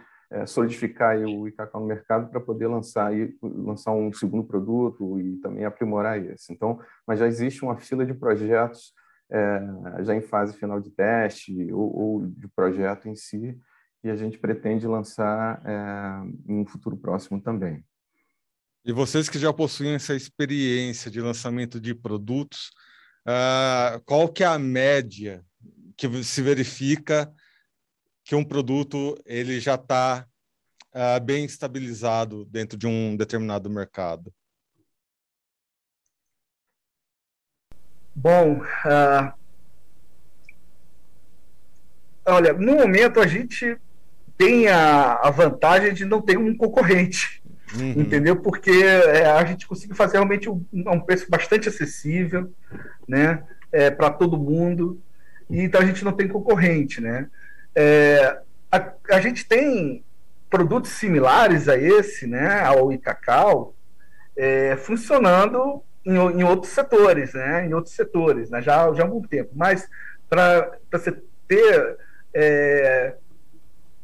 solidificar 0.47 1.19
o 1.19 1.49
IKK 1.49 1.75
no 1.75 1.87
mercado 1.87 2.31
para 2.31 2.41
poder 2.41 2.69
lançar, 2.69 3.11
lançar 3.43 3.93
um 3.93 4.13
segundo 4.13 4.45
produto 4.45 5.21
e 5.21 5.37
também 5.39 5.65
aprimorar 5.65 6.19
esse. 6.25 6.53
Então, 6.53 6.79
mas 7.07 7.19
já 7.19 7.27
existe 7.27 7.65
uma 7.65 7.77
fila 7.77 8.07
de 8.07 8.15
projetos 8.15 8.93
é, 9.31 10.03
já 10.03 10.15
em 10.15 10.21
fase 10.21 10.57
final 10.57 10.81
de 10.81 10.91
teste 10.91 11.73
ou, 11.73 11.97
ou, 11.97 12.27
de 12.27 12.49
projeto 12.49 13.09
em 13.09 13.15
si, 13.15 13.57
e 14.03 14.11
a 14.11 14.17
gente 14.17 14.39
pretende 14.39 14.87
lançar 14.87 15.63
é, 15.65 16.53
em 16.53 16.61
um 16.61 16.67
futuro 16.67 16.97
próximo 16.97 17.41
também. 17.41 17.85
E 18.85 18.93
vocês 18.93 19.29
que 19.29 19.39
já 19.39 19.53
possuem 19.53 19.95
essa 19.95 20.15
experiência 20.15 21.11
de 21.11 21.21
lançamento 21.21 21.79
de 21.79 21.95
produtos, 21.95 22.71
uh, 23.29 24.01
qual 24.07 24.29
que 24.29 24.43
é 24.43 24.47
a 24.47 24.59
média 24.59 25.45
que 25.97 26.25
se 26.25 26.41
verifica 26.41 27.31
que 28.31 28.37
um 28.37 28.45
produto 28.45 29.21
ele 29.27 29.59
já 29.59 29.75
está 29.75 30.25
uh, 30.95 31.17
ah, 31.17 31.19
bem 31.19 31.45
estabilizado 31.45 32.45
dentro 32.45 32.79
de 32.79 32.87
um 32.87 33.17
determinado 33.17 33.69
mercado? 33.69 34.33
Bom, 38.15 38.61
uh, 38.61 39.33
olha, 42.25 42.53
no 42.53 42.77
momento 42.77 43.19
a 43.19 43.27
gente 43.27 43.77
tem 44.39 44.69
a, 44.69 45.15
a 45.15 45.31
vantagem 45.31 45.93
de 45.93 46.05
não 46.05 46.23
ter 46.23 46.39
um 46.39 46.57
concorrente, 46.57 47.43
uhum. 47.75 48.01
entendeu? 48.01 48.41
Porque 48.41 48.71
é, 48.71 49.27
a 49.27 49.45
gente 49.45 49.67
consegue 49.67 49.97
fazer 49.97 50.19
realmente 50.19 50.49
um, 50.49 50.65
um 50.73 51.01
preço 51.01 51.29
bastante 51.29 51.69
acessível, 51.69 52.55
né, 53.09 53.43
é, 53.73 53.91
para 53.91 54.09
todo 54.09 54.39
mundo. 54.39 55.03
E 55.51 55.63
então 55.63 55.81
a 55.81 55.85
gente 55.85 56.05
não 56.05 56.13
tem 56.13 56.29
concorrente, 56.29 57.01
né? 57.01 57.29
É, 57.75 58.41
a, 58.71 58.93
a 59.11 59.21
gente 59.21 59.47
tem 59.47 60.05
produtos 60.49 60.91
similares 60.91 61.69
a 61.69 61.77
esse, 61.77 62.27
né, 62.27 62.61
ao 62.65 62.93
Icacau, 62.93 63.75
é, 64.37 64.77
funcionando 64.77 65.83
em, 66.05 66.15
em, 66.15 66.43
outros 66.43 66.73
setores, 66.73 67.33
né, 67.35 67.67
em 67.67 67.73
outros 67.73 67.95
setores, 67.95 68.51
né, 68.51 68.61
já, 68.61 68.93
já 68.93 69.03
há 69.03 69.07
algum 69.07 69.23
tempo. 69.23 69.51
Mas 69.55 69.89
para 70.29 70.79
você 70.91 71.17
ter, 71.47 71.97
é, 72.35 73.15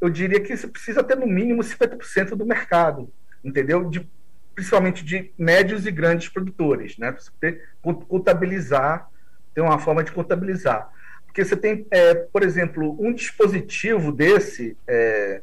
eu 0.01 0.09
diria 0.09 0.41
que 0.41 0.57
você 0.57 0.69
precisa 0.69 1.03
ter 1.03 1.17
no 1.17 1.27
mínimo 1.27 1.63
50% 1.63 2.31
do 2.37 2.47
mercado, 2.47 3.11
entendeu? 3.45 3.89
De, 3.89 4.09
principalmente 4.55 5.05
de 5.05 5.33
médios 5.37 5.87
e 5.87 5.91
grandes 5.91 6.29
produtores, 6.29 6.97
né, 6.97 7.11
para 7.11 7.21
você 7.21 7.31
ter, 7.41 7.69
contabilizar, 7.83 9.09
ter 9.53 9.61
uma 9.61 9.79
forma 9.79 10.05
de 10.05 10.13
contabilizar. 10.13 10.91
Porque 11.37 11.45
você 11.45 11.57
tem, 11.57 11.87
é, 11.91 12.15
por 12.15 12.43
exemplo, 12.43 12.97
um 12.99 13.13
dispositivo 13.13 14.11
desse, 14.11 14.75
é, 14.89 15.43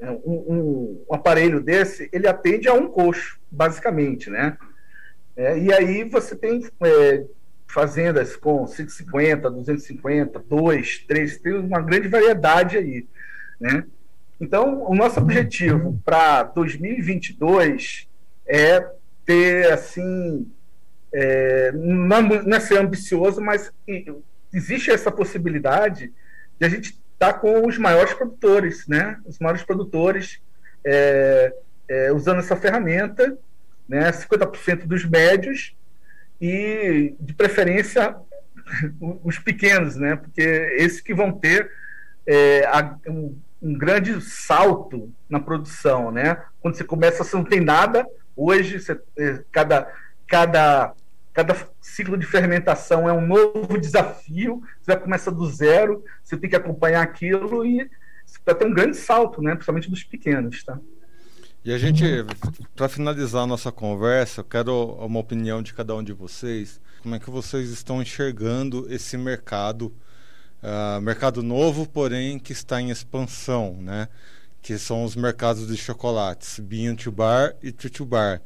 é, 0.00 0.10
um, 0.10 0.18
um, 1.06 1.14
aparelho 1.14 1.60
desse, 1.60 2.08
ele 2.12 2.26
atende 2.26 2.66
a 2.66 2.74
um 2.74 2.88
coxo, 2.88 3.38
basicamente, 3.48 4.30
né? 4.30 4.58
É, 5.36 5.56
e 5.56 5.72
aí 5.72 6.02
você 6.02 6.34
tem 6.34 6.66
é, 6.82 7.24
fazendas 7.68 8.34
com 8.34 8.66
150, 8.66 9.48
250, 9.48 10.40
2, 10.40 11.04
3, 11.06 11.38
tem 11.38 11.54
uma 11.54 11.82
grande 11.82 12.08
variedade 12.08 12.76
aí, 12.76 13.06
né? 13.60 13.84
Então, 14.40 14.90
o 14.90 14.94
nosso 14.96 15.20
objetivo 15.20 16.02
para 16.04 16.42
2022 16.42 18.08
é 18.44 18.84
ter, 19.24 19.72
assim, 19.72 20.50
é, 21.14 21.70
não, 21.70 22.22
não 22.22 22.56
é 22.56 22.58
ser 22.58 22.78
ambicioso, 22.78 23.40
mas 23.40 23.72
existe 24.52 24.90
essa 24.90 25.10
possibilidade 25.10 26.12
de 26.58 26.66
a 26.66 26.68
gente 26.68 26.98
está 27.12 27.32
com 27.32 27.66
os 27.66 27.76
maiores 27.76 28.14
produtores, 28.14 28.86
né? 28.86 29.18
Os 29.26 29.38
maiores 29.38 29.62
produtores 29.62 30.40
é, 30.84 31.52
é, 31.88 32.12
usando 32.12 32.38
essa 32.38 32.56
ferramenta, 32.56 33.36
né? 33.88 34.10
50% 34.12 34.86
dos 34.86 35.04
médios 35.04 35.74
e, 36.40 37.14
de 37.18 37.34
preferência, 37.34 38.14
os 39.24 39.38
pequenos, 39.38 39.96
né? 39.96 40.16
Porque 40.16 40.42
esses 40.76 41.00
que 41.00 41.12
vão 41.12 41.32
ter 41.32 41.70
é, 42.26 42.64
a, 42.66 42.96
um, 43.08 43.36
um, 43.60 43.76
grande 43.76 44.20
salto 44.20 45.12
na 45.28 45.40
produção, 45.40 46.12
né? 46.12 46.42
Quando 46.60 46.76
você 46.76 46.84
começa, 46.84 47.24
você 47.24 47.36
não 47.36 47.44
tem 47.44 47.60
nada. 47.60 48.06
Hoje, 48.36 48.78
você, 48.78 49.00
é, 49.16 49.40
cada, 49.50 49.92
cada 50.26 50.94
Cada 51.38 51.56
ciclo 51.80 52.18
de 52.18 52.26
fermentação 52.26 53.08
é 53.08 53.12
um 53.12 53.24
novo 53.24 53.78
desafio. 53.78 54.60
Você 54.80 54.90
vai 54.92 55.00
começar 55.00 55.30
do 55.30 55.48
zero, 55.48 56.04
você 56.20 56.36
tem 56.36 56.50
que 56.50 56.56
acompanhar 56.56 57.00
aquilo 57.00 57.64
e 57.64 57.88
vai 58.44 58.56
ter 58.56 58.66
um 58.66 58.74
grande 58.74 58.96
salto, 58.96 59.40
né? 59.40 59.52
principalmente 59.52 59.88
dos 59.88 60.02
pequenos. 60.02 60.64
Tá? 60.64 60.80
E 61.64 61.72
a 61.72 61.78
gente, 61.78 62.02
para 62.74 62.88
finalizar 62.88 63.44
a 63.44 63.46
nossa 63.46 63.70
conversa, 63.70 64.40
eu 64.40 64.44
quero 64.46 64.96
uma 64.96 65.20
opinião 65.20 65.62
de 65.62 65.72
cada 65.72 65.94
um 65.94 66.02
de 66.02 66.12
vocês. 66.12 66.80
Como 67.04 67.14
é 67.14 67.20
que 67.20 67.30
vocês 67.30 67.70
estão 67.70 68.02
enxergando 68.02 68.92
esse 68.92 69.16
mercado, 69.16 69.94
uh, 70.60 71.00
mercado 71.00 71.40
novo, 71.40 71.88
porém 71.88 72.36
que 72.40 72.50
está 72.50 72.80
em 72.80 72.90
expansão, 72.90 73.76
né? 73.80 74.08
Que 74.60 74.76
são 74.76 75.04
os 75.04 75.14
mercados 75.14 75.68
de 75.68 75.76
chocolates, 75.76 76.58
bean 76.58 76.96
to 76.96 77.12
bar 77.12 77.54
e 77.62 77.70
to 77.70 78.04
bar. 78.04 78.42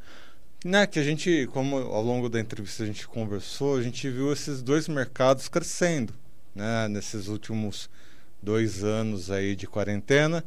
Né, 0.63 0.87
que 0.87 0.97
a 0.97 1.03
gente, 1.03 1.45
como 1.51 1.75
ao 1.75 2.01
longo 2.01 2.29
da 2.29 2.39
entrevista 2.39 2.83
a 2.83 2.85
gente 2.85 3.05
conversou, 3.05 3.75
a 3.75 3.83
gente 3.83 4.09
viu 4.09 4.31
esses 4.31 4.61
dois 4.61 4.87
mercados 4.87 5.49
crescendo, 5.49 6.13
né, 6.55 6.87
nesses 6.87 7.27
últimos 7.27 7.89
dois 8.41 8.81
anos 8.81 9.29
aí 9.29 9.57
de 9.57 9.67
quarentena, 9.67 10.41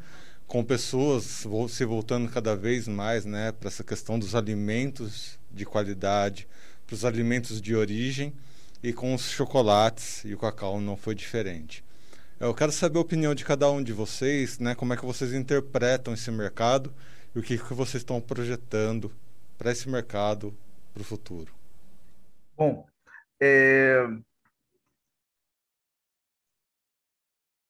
com 0.46 0.64
pessoas 0.64 1.46
se 1.68 1.84
voltando 1.84 2.30
cada 2.30 2.56
vez 2.56 2.88
mais, 2.88 3.26
né, 3.26 3.52
para 3.52 3.68
essa 3.68 3.84
questão 3.84 4.18
dos 4.18 4.34
alimentos 4.34 5.38
de 5.52 5.66
qualidade, 5.66 6.48
para 6.86 6.94
os 6.94 7.04
alimentos 7.04 7.60
de 7.60 7.76
origem 7.76 8.32
e 8.82 8.94
com 8.94 9.14
os 9.14 9.30
chocolates 9.30 10.24
e 10.24 10.32
o 10.32 10.38
cacau 10.38 10.80
não 10.80 10.96
foi 10.96 11.14
diferente. 11.14 11.84
Eu 12.40 12.54
quero 12.54 12.72
saber 12.72 12.96
a 12.96 13.02
opinião 13.02 13.34
de 13.34 13.44
cada 13.44 13.70
um 13.70 13.82
de 13.82 13.92
vocês, 13.92 14.58
né, 14.58 14.74
como 14.74 14.94
é 14.94 14.96
que 14.96 15.04
vocês 15.04 15.34
interpretam 15.34 16.14
esse 16.14 16.30
mercado 16.30 16.90
e 17.34 17.38
o 17.38 17.42
que, 17.42 17.58
que 17.58 17.74
vocês 17.74 18.00
estão 18.00 18.18
projetando 18.18 19.12
para 19.56 19.70
esse 19.70 19.88
mercado 19.88 20.56
para 20.92 21.02
o 21.02 21.04
futuro? 21.04 21.54
Bom, 22.56 22.86
é... 23.40 24.06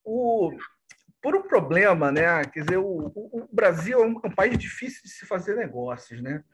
o... 0.05 0.53
por 1.21 1.35
um 1.35 1.43
problema, 1.43 2.13
né? 2.13 2.45
Quer 2.45 2.61
dizer, 2.61 2.79
o, 2.79 3.13
o 3.15 3.49
Brasil 3.53 4.03
é 4.03 4.07
um, 4.07 4.21
é 4.23 4.27
um, 4.29 4.35
país 4.35 4.59
difícil 4.59 5.03
de 5.03 5.11
se 5.11 5.27
fazer 5.27 5.57
negócios, 5.57 6.21
né? 6.23 6.45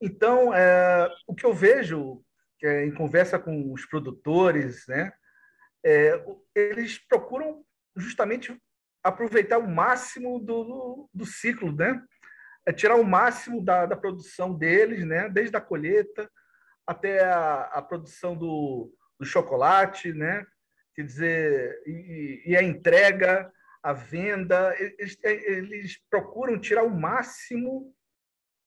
Então, 0.00 0.54
é... 0.54 1.08
o 1.26 1.34
que 1.34 1.46
eu 1.46 1.54
vejo 1.54 2.24
é, 2.62 2.84
em 2.84 2.92
conversa 2.92 3.38
com 3.38 3.72
os 3.72 3.86
produtores, 3.86 4.86
né? 4.88 5.12
É, 5.84 6.24
eles 6.54 6.98
procuram 6.98 7.64
justamente 7.96 8.56
aproveitar 9.02 9.58
o 9.58 9.68
máximo 9.68 10.40
do, 10.40 11.08
do 11.14 11.24
ciclo, 11.24 11.72
né? 11.72 12.02
É 12.68 12.72
tirar 12.72 12.96
o 12.96 13.04
máximo 13.04 13.64
da, 13.64 13.86
da 13.86 13.96
produção 13.96 14.52
deles, 14.52 15.02
né? 15.02 15.26
desde 15.30 15.56
a 15.56 15.60
colheita 15.60 16.30
até 16.86 17.24
a, 17.24 17.62
a 17.62 17.80
produção 17.80 18.36
do, 18.36 18.92
do, 19.18 19.24
chocolate, 19.24 20.12
né? 20.12 20.46
quer 20.94 21.02
dizer, 21.02 21.82
e, 21.86 22.42
e, 22.44 22.56
a 22.56 22.62
entrega, 22.62 23.50
a 23.82 23.94
venda, 23.94 24.76
eles, 24.78 25.18
eles 25.24 25.98
procuram 26.10 26.60
tirar 26.60 26.82
o 26.82 26.90
máximo 26.90 27.90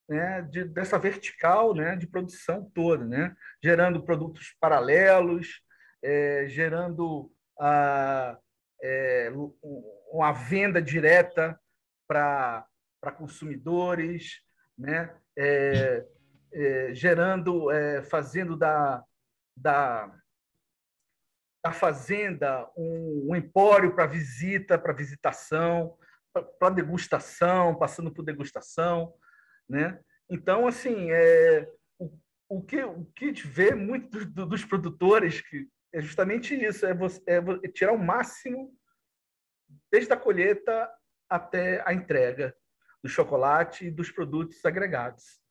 né, 0.09 0.41
de, 0.49 0.63
dessa 0.63 0.97
vertical 0.97 1.75
né, 1.75 1.95
de 1.95 2.07
produção 2.07 2.71
toda, 2.73 3.05
né? 3.05 3.35
gerando 3.63 4.03
produtos 4.03 4.55
paralelos, 4.59 5.61
é, 6.03 6.47
gerando 6.47 7.31
a, 7.59 8.35
é, 8.81 9.31
uma 10.11 10.31
venda 10.31 10.81
direta 10.81 11.55
para 12.07 12.65
para 13.01 13.11
consumidores, 13.11 14.41
né? 14.77 15.13
É, 15.37 16.05
é, 16.53 16.93
gerando, 16.93 17.71
é, 17.71 18.03
fazendo 18.03 18.55
da, 18.55 19.03
da, 19.55 20.13
da 21.63 21.71
fazenda 21.71 22.69
um, 22.77 23.29
um 23.29 23.35
empório 23.35 23.95
para 23.95 24.05
visita, 24.05 24.77
para 24.77 24.93
visitação, 24.93 25.97
para 26.59 26.69
degustação, 26.69 27.77
passando 27.77 28.13
por 28.13 28.23
degustação, 28.23 29.13
né? 29.67 29.99
Então, 30.29 30.67
assim, 30.67 31.11
é, 31.11 31.67
o, 31.97 32.17
o, 32.49 32.61
que, 32.61 32.83
o 32.83 33.05
que 33.15 33.25
a 33.25 33.27
gente 33.27 33.47
vê 33.47 33.73
muito 33.73 34.09
dos, 34.09 34.47
dos 34.47 34.65
produtores 34.65 35.41
que 35.41 35.67
é 35.93 35.99
justamente 35.99 36.55
isso, 36.55 36.85
é, 36.85 36.93
você, 36.93 37.21
é 37.27 37.67
tirar 37.67 37.91
o 37.91 37.97
máximo 37.97 38.73
desde 39.91 40.13
a 40.13 40.17
colheita 40.17 40.89
até 41.29 41.83
a 41.85 41.93
entrega 41.93 42.55
do 43.03 43.09
chocolate 43.09 43.87
e 43.87 43.91
dos 43.91 44.11
produtos 44.11 44.63
agregados. 44.65 45.41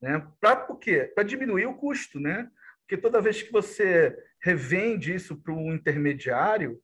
Né? 0.00 0.26
Para 0.40 0.66
quê? 0.76 1.10
Para 1.14 1.24
diminuir 1.24 1.66
o 1.66 1.74
custo, 1.74 2.20
né? 2.20 2.50
Porque 2.80 2.96
toda 2.96 3.20
vez 3.20 3.42
que 3.42 3.50
você 3.50 4.16
revende 4.40 5.14
isso 5.14 5.36
para 5.36 5.52
um 5.52 5.72
intermediário, 5.72 6.80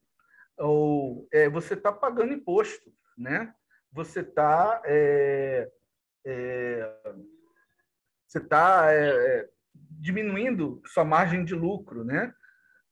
ou 0.56 1.28
é, 1.32 1.48
você 1.48 1.74
está 1.74 1.92
pagando 1.92 2.32
imposto, 2.32 2.92
né? 3.16 3.54
Você 3.92 4.20
está 4.20 4.82
é, 4.84 5.70
é, 6.24 6.92
você 8.26 8.38
está 8.38 8.92
é, 8.92 9.10
é, 9.10 9.48
diminuindo 9.72 10.82
sua 10.86 11.04
margem 11.04 11.44
de 11.44 11.54
lucro, 11.54 12.04
né? 12.04 12.32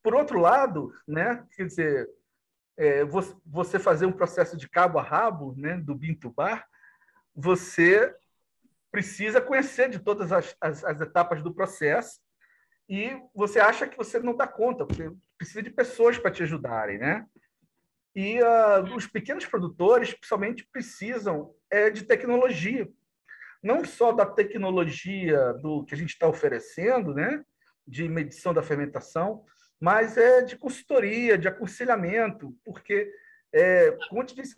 Por 0.03 0.15
outro 0.15 0.39
lado, 0.39 0.93
né? 1.07 1.47
Quer 1.57 1.67
dizer, 1.67 2.11
é, 2.77 3.05
você 3.47 3.79
fazer 3.79 4.07
um 4.07 4.13
processo 4.13 4.57
de 4.57 4.69
cabo 4.69 4.99
a 4.99 5.03
rabo, 5.03 5.55
né? 5.57 5.79
Do 5.79 5.95
Bintubar, 5.95 6.67
você 7.41 8.15
precisa 8.91 9.41
conhecer 9.41 9.89
de 9.89 9.99
todas 9.99 10.31
as, 10.33 10.55
as, 10.61 10.85
as 10.85 11.01
etapas 11.01 11.43
do 11.43 11.55
processo 11.55 12.21
e 12.89 13.17
você 13.35 13.61
acha 13.61 13.87
que 13.87 13.97
você 13.97 14.19
não 14.19 14.37
dá 14.37 14.47
conta, 14.47 14.85
porque 14.85 15.11
precisa 15.39 15.63
de 15.63 15.71
pessoas 15.71 16.19
para 16.19 16.31
te 16.31 16.43
ajudarem, 16.43 16.99
né? 16.99 17.25
E 18.15 18.41
uh, 18.43 18.97
os 18.97 19.07
pequenos 19.07 19.47
produtores, 19.47 20.13
principalmente, 20.13 20.69
precisam 20.73 21.55
é, 21.71 21.89
de 21.89 22.03
tecnologia. 22.03 22.89
Não 23.63 23.85
só 23.85 24.11
da 24.11 24.27
tecnologia 24.27 25.53
do 25.55 25.85
que 25.85 25.95
a 25.95 25.97
gente 25.97 26.11
está 26.11 26.27
oferecendo, 26.27 27.15
né? 27.15 27.45
De 27.87 28.09
medição 28.09 28.53
da 28.53 28.63
fermentação, 28.63 29.45
mas 29.81 30.17
é 30.19 30.43
de 30.43 30.59
consultoria, 30.59 31.39
de 31.39 31.47
aconselhamento, 31.47 32.55
porque 32.65 33.11
é, 33.53 33.93
como 34.09 34.23
eu 34.23 34.27
te 34.27 34.35
disse, 34.35 34.55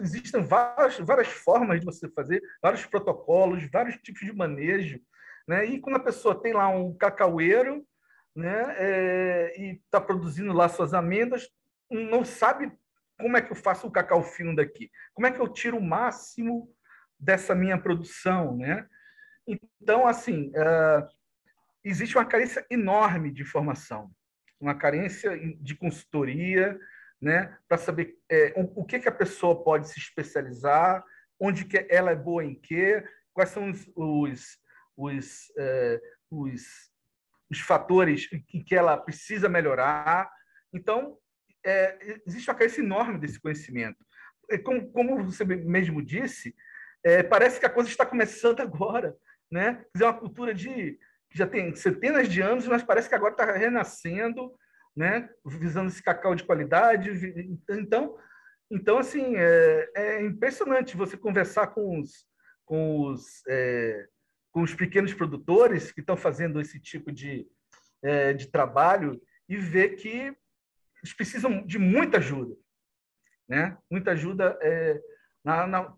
existem 0.00 0.42
várias, 0.42 0.98
várias 0.98 1.28
formas 1.28 1.80
de 1.80 1.86
você 1.86 2.08
fazer, 2.08 2.42
vários 2.60 2.84
protocolos, 2.86 3.68
vários 3.70 3.96
tipos 3.96 4.20
de 4.22 4.32
manejo. 4.32 5.00
Né? 5.46 5.64
E 5.66 5.80
quando 5.80 5.96
a 5.96 6.02
pessoa 6.02 6.40
tem 6.40 6.52
lá 6.52 6.68
um 6.68 6.96
cacaueiro 6.96 7.86
né, 8.34 8.74
é, 8.76 9.60
e 9.60 9.72
está 9.74 10.00
produzindo 10.00 10.52
lá 10.52 10.68
suas 10.68 10.94
amêndoas, 10.94 11.48
não 11.90 12.24
sabe 12.24 12.72
como 13.18 13.36
é 13.36 13.42
que 13.42 13.52
eu 13.52 13.56
faço 13.56 13.86
o 13.86 13.90
cacau 13.90 14.22
fino 14.22 14.56
daqui, 14.56 14.90
como 15.12 15.26
é 15.26 15.30
que 15.30 15.40
eu 15.40 15.48
tiro 15.48 15.78
o 15.78 15.82
máximo 15.82 16.68
dessa 17.18 17.54
minha 17.54 17.78
produção. 17.78 18.56
Né? 18.56 18.84
Então, 19.46 20.06
assim, 20.08 20.50
é, 20.56 21.06
existe 21.84 22.16
uma 22.16 22.24
carência 22.24 22.66
enorme 22.68 23.30
de 23.30 23.42
informação, 23.42 24.10
uma 24.58 24.74
carência 24.74 25.38
de 25.60 25.76
consultoria, 25.76 26.76
né, 27.24 27.56
para 27.66 27.78
saber 27.78 28.18
é, 28.30 28.52
o, 28.54 28.82
o, 28.82 28.84
que, 28.84 28.98
que 28.98 29.08
a 29.08 29.12
pessoa 29.12 29.64
pode 29.64 29.88
se 29.88 29.98
especializar, 29.98 31.02
onde 31.40 31.64
que 31.64 31.86
ela 31.88 32.10
é 32.10 32.14
boa 32.14 32.44
em 32.44 32.54
quê, 32.54 33.02
quais 33.32 33.48
são 33.48 33.70
os, 33.70 33.90
os, 33.96 34.58
os, 34.94 35.52
é, 35.56 36.00
os, 36.30 36.62
os 37.50 37.60
fatores 37.60 38.28
em 38.32 38.62
que 38.62 38.76
ela 38.76 38.98
precisa 38.98 39.48
melhorar. 39.48 40.30
Então, 40.70 41.16
é, 41.64 42.20
existe 42.26 42.50
uma 42.50 42.56
carência 42.56 42.82
enorme 42.82 43.18
desse 43.18 43.40
conhecimento. 43.40 44.04
Como, 44.62 44.92
como 44.92 45.24
você 45.24 45.46
mesmo 45.46 46.04
disse, 46.04 46.54
é, 47.02 47.22
parece 47.22 47.58
que 47.58 47.64
a 47.64 47.70
coisa 47.70 47.88
está 47.88 48.04
começando 48.04 48.60
agora. 48.60 49.16
Né? 49.50 49.82
É 49.98 50.04
uma 50.04 50.12
cultura 50.12 50.52
de 50.52 50.98
que 51.30 51.38
já 51.38 51.46
tem 51.46 51.74
centenas 51.74 52.28
de 52.28 52.42
anos, 52.42 52.68
mas 52.68 52.82
parece 52.82 53.08
que 53.08 53.14
agora 53.14 53.32
está 53.32 53.50
renascendo 53.50 54.54
né? 54.96 55.28
visando 55.44 55.88
esse 55.88 56.02
cacau 56.02 56.34
de 56.34 56.44
qualidade. 56.44 57.10
Então, 57.68 58.16
então 58.70 58.98
assim, 58.98 59.36
é, 59.36 59.90
é 59.94 60.22
impressionante 60.24 60.96
você 60.96 61.16
conversar 61.16 61.68
com 61.68 62.00
os, 62.00 62.26
com 62.64 63.08
os, 63.08 63.42
é, 63.48 64.06
com 64.50 64.62
os 64.62 64.74
pequenos 64.74 65.12
produtores 65.12 65.90
que 65.90 66.00
estão 66.00 66.16
fazendo 66.16 66.60
esse 66.60 66.78
tipo 66.80 67.10
de, 67.10 67.46
é, 68.02 68.32
de 68.32 68.46
trabalho 68.46 69.20
e 69.48 69.56
ver 69.56 69.96
que 69.96 70.34
eles 71.02 71.14
precisam 71.14 71.66
de 71.66 71.78
muita 71.78 72.18
ajuda, 72.18 72.56
né? 73.46 73.76
Muita 73.90 74.12
ajuda 74.12 74.58
é, 74.62 74.98
na, 75.44 75.66
na, 75.66 75.94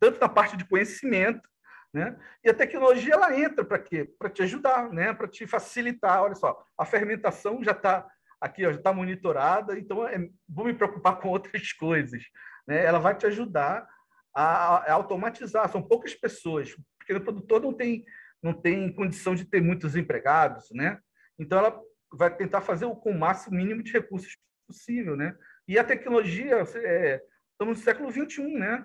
tanto 0.00 0.18
na 0.18 0.28
parte 0.28 0.56
de 0.56 0.64
conhecimento, 0.64 1.48
né? 1.92 2.18
E 2.42 2.50
a 2.50 2.54
tecnologia 2.54 3.14
ela 3.14 3.38
entra 3.38 3.64
para 3.64 3.78
quê? 3.78 4.12
Para 4.18 4.30
te 4.30 4.42
ajudar, 4.42 4.90
né? 4.92 5.12
Para 5.12 5.28
te 5.28 5.46
facilitar. 5.46 6.22
Olha 6.22 6.34
só, 6.34 6.64
a 6.76 6.84
fermentação 6.84 7.62
já 7.62 7.72
está 7.72 8.08
aqui 8.40 8.64
ó, 8.64 8.72
já 8.72 8.78
está 8.78 8.92
monitorada, 8.92 9.78
então 9.78 10.06
é, 10.06 10.28
vou 10.48 10.64
me 10.64 10.74
preocupar 10.74 11.20
com 11.20 11.28
outras 11.28 11.72
coisas. 11.74 12.22
Né? 12.66 12.84
Ela 12.84 12.98
vai 12.98 13.14
te 13.14 13.26
ajudar 13.26 13.86
a, 14.34 14.76
a, 14.76 14.92
automatizar. 14.92 15.68
São 15.68 15.82
poucas 15.82 16.14
pessoas, 16.14 16.74
porque 16.98 17.12
o 17.12 17.20
produtor 17.20 17.60
não 17.60 17.72
tem, 17.72 18.04
não 18.42 18.52
tem 18.52 18.92
condição 18.92 19.34
de 19.34 19.44
ter 19.44 19.60
muitos 19.60 19.96
empregados, 19.96 20.70
né? 20.70 20.98
Então 21.38 21.58
ela 21.58 21.80
vai 22.12 22.34
tentar 22.34 22.60
fazer 22.60 22.86
com 22.86 23.10
o 23.10 23.18
máximo 23.18 23.56
mínimo 23.56 23.82
de 23.82 23.92
recursos 23.92 24.36
possível, 24.66 25.16
né? 25.16 25.36
E 25.66 25.78
a 25.78 25.84
tecnologia, 25.84 26.64
é, 26.76 27.22
estamos 27.52 27.78
no 27.78 27.84
século 27.84 28.10
21, 28.10 28.58
né? 28.58 28.84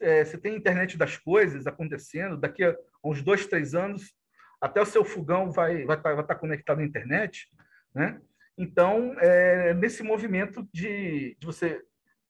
É, 0.00 0.24
você 0.24 0.36
tem 0.36 0.54
a 0.54 0.56
internet 0.56 0.96
das 0.98 1.16
coisas 1.16 1.66
acontecendo, 1.66 2.36
daqui 2.36 2.64
a 2.64 2.76
uns 3.04 3.22
dois, 3.22 3.46
três 3.46 3.74
anos, 3.74 4.12
até 4.60 4.80
o 4.80 4.86
seu 4.86 5.04
fogão 5.04 5.52
vai, 5.52 5.84
vai, 5.84 5.96
vai 5.96 6.20
estar 6.20 6.34
conectado 6.36 6.80
à 6.80 6.84
internet, 6.84 7.48
né? 7.94 8.20
Então, 8.56 9.16
é, 9.18 9.74
nesse 9.74 10.02
movimento 10.02 10.66
de, 10.72 11.36
de, 11.38 11.46
você 11.46 11.82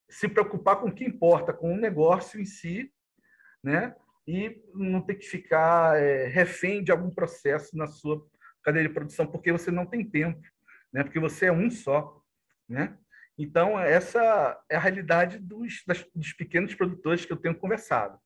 se 0.08 0.28
preocupar 0.28 0.76
com 0.76 0.88
o 0.88 0.94
que 0.94 1.04
importa, 1.04 1.52
com 1.52 1.74
o 1.74 1.80
negócio 1.80 2.40
em 2.40 2.44
si, 2.44 2.90
né? 3.62 3.94
e 4.26 4.62
não 4.74 5.02
ter 5.02 5.16
que 5.16 5.26
ficar 5.26 6.00
é, 6.00 6.26
refém 6.26 6.82
de 6.82 6.90
algum 6.90 7.10
processo 7.10 7.76
na 7.76 7.86
sua 7.86 8.26
cadeia 8.62 8.88
de 8.88 8.94
produção, 8.94 9.26
porque 9.26 9.52
você 9.52 9.70
não 9.70 9.84
tem 9.84 10.08
tempo, 10.08 10.40
né? 10.92 11.04
porque 11.04 11.20
você 11.20 11.46
é 11.46 11.52
um 11.52 11.70
só. 11.70 12.22
Né? 12.66 12.96
Então, 13.36 13.78
essa 13.78 14.58
é 14.70 14.76
a 14.76 14.80
realidade 14.80 15.38
dos, 15.38 15.82
das, 15.86 16.06
dos 16.14 16.32
pequenos 16.32 16.74
produtores 16.74 17.26
que 17.26 17.32
eu 17.32 17.36
tenho 17.36 17.54
conversado. 17.54 18.18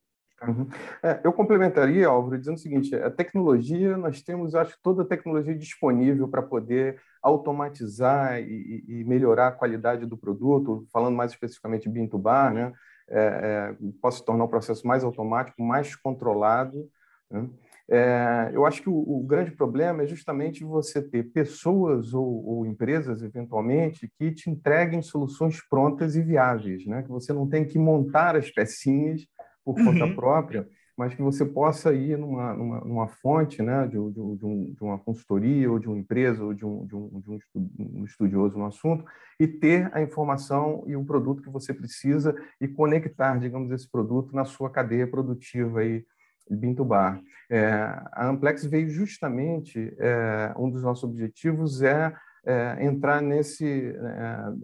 Uhum. 0.47 0.69
É, 1.03 1.21
eu 1.25 1.33
complementaria, 1.33 2.07
Álvaro, 2.07 2.39
dizendo 2.39 2.57
o 2.57 2.61
seguinte: 2.61 2.95
a 2.95 3.11
tecnologia, 3.11 3.97
nós 3.97 4.23
temos, 4.23 4.55
acho 4.55 4.79
toda 4.83 5.03
a 5.03 5.07
tecnologia 5.07 5.55
disponível 5.55 6.29
para 6.29 6.43
poder 6.43 7.01
automatizar 7.21 8.41
e, 8.41 8.85
e, 8.87 9.05
melhorar 9.05 9.49
a 9.49 9.53
qualidade 9.53 10.07
do 10.07 10.17
produto, 10.17 10.87
falando 10.93 11.17
mais 11.17 11.33
especificamente 11.33 11.91
de 11.91 12.09
to 12.09 12.19
bar, 12.19 12.55
né? 12.55 12.73
É, 13.11 13.21
é, 13.21 13.77
posso 14.01 14.25
tornar 14.25 14.45
o 14.45 14.49
processo 14.49 14.87
mais 14.87 15.03
automático, 15.03 15.63
mais 15.63 15.97
controlado. 15.97 16.89
Né? 17.31 17.49
É, 17.91 18.51
eu 18.53 18.67
acho 18.67 18.83
que 18.83 18.91
o, 18.91 18.95
o, 18.95 19.25
grande 19.27 19.51
problema 19.51 20.03
é 20.03 20.07
justamente 20.07 20.63
você 20.63 21.01
ter 21.01 21.23
pessoas 21.33 22.13
ou, 22.13 22.47
ou, 22.47 22.67
empresas, 22.67 23.23
eventualmente, 23.23 24.13
que 24.19 24.31
te 24.31 24.51
entreguem 24.51 25.01
soluções 25.01 25.67
prontas 25.71 26.15
e 26.17 26.23
viáveis, 26.23 26.85
né? 26.85 27.03
que 27.03 27.09
você 27.09 27.33
não 27.33 27.49
tem 27.49 27.65
que 27.65 27.79
montar 27.79 28.37
as 28.37 28.51
pecinhas 28.51 29.27
por 29.75 29.85
conta 29.85 30.07
uhum. 30.07 30.15
própria, 30.15 30.67
mas 30.97 31.15
que 31.15 31.21
você 31.21 31.45
possa 31.45 31.93
ir 31.93 32.17
numa, 32.17 32.55
numa, 32.55 32.81
numa 32.81 33.07
fonte 33.07 33.63
né, 33.63 33.87
de, 33.87 33.99
de, 34.11 34.37
de, 34.37 34.47
um, 34.47 34.73
de, 34.73 34.83
uma 34.83 34.99
consultoria 34.99 35.71
ou 35.71 35.79
de 35.79 35.87
uma 35.87 35.99
empresa 35.99 36.43
ou 36.43 36.55
de 36.55 36.65
um, 36.65 36.87
de, 36.87 36.97
um, 36.97 37.21
de 37.21 37.31
um 37.79 38.05
estudioso 38.05 38.59
no 38.59 38.65
assunto 38.65 39.05
e 39.39 39.47
ter 39.47 39.91
a 39.95 40.01
informação 40.01 40.85
e 40.87 40.97
o 40.97 41.05
produto 41.05 41.43
que 41.43 41.51
você 41.51 41.75
precisa 41.75 42.35
e 42.59 42.67
conectar, 42.67 43.39
digamos, 43.39 43.71
esse 43.71 43.89
produto 43.89 44.35
na 44.35 44.47
sua 44.47 44.71
cadeia 44.71 45.07
produtiva 45.07 45.81
aí, 45.81 46.05
Bintubar. 46.51 47.21
É, 47.51 47.71
a 48.13 48.27
Amplex 48.27 48.65
veio 48.65 48.89
justamente, 48.89 49.95
é, 49.99 50.55
um 50.57 50.71
dos 50.71 50.83
nossos 50.83 51.05
objetivos 51.05 51.83
é, 51.83 52.13
é 52.45 52.85
entrar 52.85 53.21
nesse, 53.21 53.95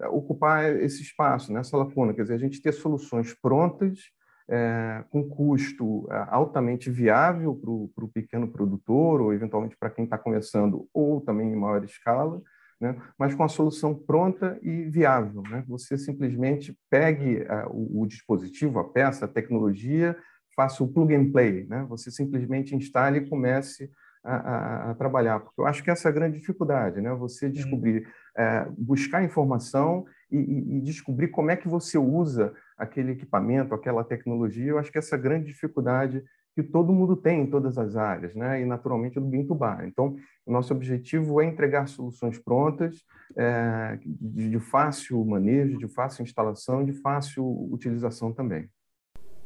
é, 0.01 0.09
ocupar 0.09 0.65
esse 0.77 1.03
espaço, 1.03 1.53
nessa 1.53 1.77
lacuna, 1.77 2.15
quer 2.15 2.23
dizer, 2.23 2.35
a 2.35 2.39
gente 2.39 2.63
ter 2.63 2.73
soluções 2.73 3.35
prontas, 3.35 4.01
é, 4.49 5.05
com 5.11 5.29
custo 5.29 6.07
é, 6.11 6.27
altamente 6.29 6.91
viável 6.91 7.55
para 7.95 8.05
o 8.05 8.11
pequeno 8.13 8.49
produtor, 8.49 9.21
ou 9.21 9.33
eventualmente 9.33 9.77
para 9.77 9.91
quem 9.91 10.05
está 10.05 10.19
começando, 10.19 10.89
ou 10.93 11.21
também 11.21 11.51
em 11.51 11.57
maior 11.57 11.83
escala, 11.85 12.43
né? 12.81 12.97
mas 13.19 13.35
com 13.35 13.45
a 13.45 13.49
solução 13.49 13.95
pronta 13.95 14.59
e 14.63 14.85
viável. 14.85 15.43
Né? 15.43 15.65
Você 15.69 15.97
simplesmente 15.97 16.77
pegue 16.91 17.39
é, 17.39 17.65
o, 17.69 18.03
o, 18.03 18.07
dispositivo, 18.07 18.79
a 18.79 18.85
peça, 18.85 19.25
a 19.25 19.29
tecnologia, 19.29 20.17
faça 20.55 20.85
o 20.85 20.89
plug 20.89 21.15
and 21.15 21.33
play, 21.33 21.67
né? 21.67 21.85
você 21.89 22.11
simplesmente 22.11 22.77
instale 22.77 23.19
e 23.19 23.29
comece 23.29 23.91
a, 24.25 24.37
a, 24.37 24.91
a, 24.91 24.95
trabalhar, 24.95 25.41
porque 25.41 25.61
eu 25.61 25.67
acho 25.67 25.83
que 25.85 25.91
essa 25.91 26.09
é 26.09 26.11
a 26.11 26.15
grande 26.15 26.39
dificuldade, 26.39 26.99
né? 26.99 27.13
Você 27.15 27.51
descobrir, 27.51 28.09
é, 28.35 28.67
buscar 28.79 29.23
informação 29.23 30.07
e, 30.31 30.39
e, 30.39 30.79
e, 30.79 30.81
descobrir 30.81 31.29
como 31.29 31.51
é 31.51 31.57
que 31.57 31.69
você 31.69 31.99
usa 31.99 32.55
aquele 32.77 33.13
equipamento, 33.13 33.75
aquela 33.75 34.05
tecnologia. 34.05 34.71
Eu 34.71 34.79
acho 34.79 34.91
que 34.91 34.99
essa 34.99 35.17
é 35.17 35.19
grande 35.19 35.47
dificuldade 35.47 36.23
que 36.55 36.63
todo 36.63 36.93
mundo 36.93 37.17
tem 37.17 37.43
em 37.43 37.51
todas 37.51 37.77
as 37.77 37.97
áreas, 37.97 38.35
né? 38.35 38.63
e 38.63 38.65
naturalmente 38.65 39.19
do 39.19 39.27
Bintubá. 39.27 39.85
Então, 39.85 40.17
nosso 40.47 40.73
objetivo 40.73 41.41
é 41.41 41.47
entregar 41.47 41.89
soluções 41.89 42.39
prontas, 42.39 43.03
é, 43.37 43.99
de, 44.05 44.51
de 44.51 44.61
fácil 44.61 45.25
manejo, 45.25 45.77
de 45.77 45.89
fácil 45.89 46.23
instalação 46.23 46.85
de 46.85 46.93
fácil 46.93 47.45
utilização 47.73 48.33
também. 48.33 48.69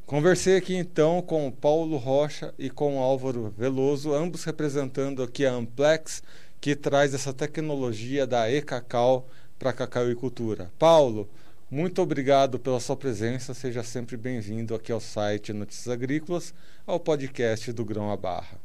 Conversei 0.04 0.56
aqui 0.56 0.74
então 0.74 1.20
com 1.22 1.46
o 1.46 1.52
Paulo 1.52 1.96
Rocha 1.96 2.54
e 2.58 2.70
com 2.70 2.96
o 2.96 3.02
Álvaro 3.02 3.50
Veloso, 3.56 4.12
ambos 4.12 4.44
representando 4.44 5.22
aqui 5.22 5.44
a 5.46 5.52
Amplex, 5.52 6.22
que 6.60 6.74
traz 6.74 7.14
essa 7.14 7.32
tecnologia 7.32 8.26
da 8.26 8.50
e-cacau 8.50 9.28
para 9.58 9.70
a 9.70 9.74
cacauicultura. 9.74 10.70
Paulo, 10.78 11.28
muito 11.70 12.00
obrigado 12.00 12.58
pela 12.58 12.80
sua 12.80 12.96
presença. 12.96 13.52
Seja 13.52 13.82
sempre 13.82 14.16
bem-vindo 14.16 14.74
aqui 14.74 14.90
ao 14.90 15.00
site 15.00 15.52
Notícias 15.52 15.92
Agrícolas, 15.92 16.54
ao 16.86 16.98
podcast 16.98 17.72
do 17.72 17.84
Grão 17.84 18.10
à 18.10 18.16
Barra. 18.16 18.58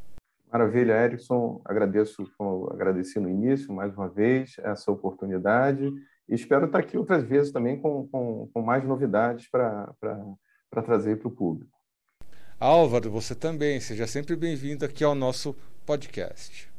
Maravilha, 0.52 0.94
Erickson. 0.94 1.62
Agradeço, 1.66 2.32
como 2.38 2.72
agradeci 2.72 3.20
no 3.20 3.30
início, 3.30 3.74
mais 3.74 3.94
uma 3.96 4.08
vez, 4.08 4.56
essa 4.60 4.92
oportunidade. 4.92 5.92
E 6.30 6.36
espero 6.36 6.68
estar 6.68 6.80
aqui 6.80 6.98
outras 6.98 7.24
vezes 7.24 7.52
também 7.52 7.82
com, 7.82 8.08
com, 8.08 8.50
com 8.54 8.62
mais 8.62 8.84
novidades 8.86 9.50
para 9.50 9.94
trazer 10.86 11.18
para 11.18 11.28
o 11.28 11.32
público. 11.32 11.72
Álvaro, 12.60 13.12
você 13.12 13.36
também. 13.36 13.80
Seja 13.80 14.08
sempre 14.08 14.36
bem-vindo 14.36 14.86
aqui 14.86 15.04
ao 15.04 15.16
nosso 15.16 15.54
podcast. 15.86 16.72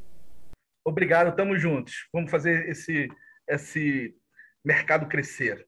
Obrigado, 0.83 1.29
estamos 1.29 1.61
juntos. 1.61 2.07
Vamos 2.13 2.31
fazer 2.31 2.69
esse, 2.69 3.09
esse 3.47 4.15
mercado 4.63 5.07
crescer. 5.07 5.67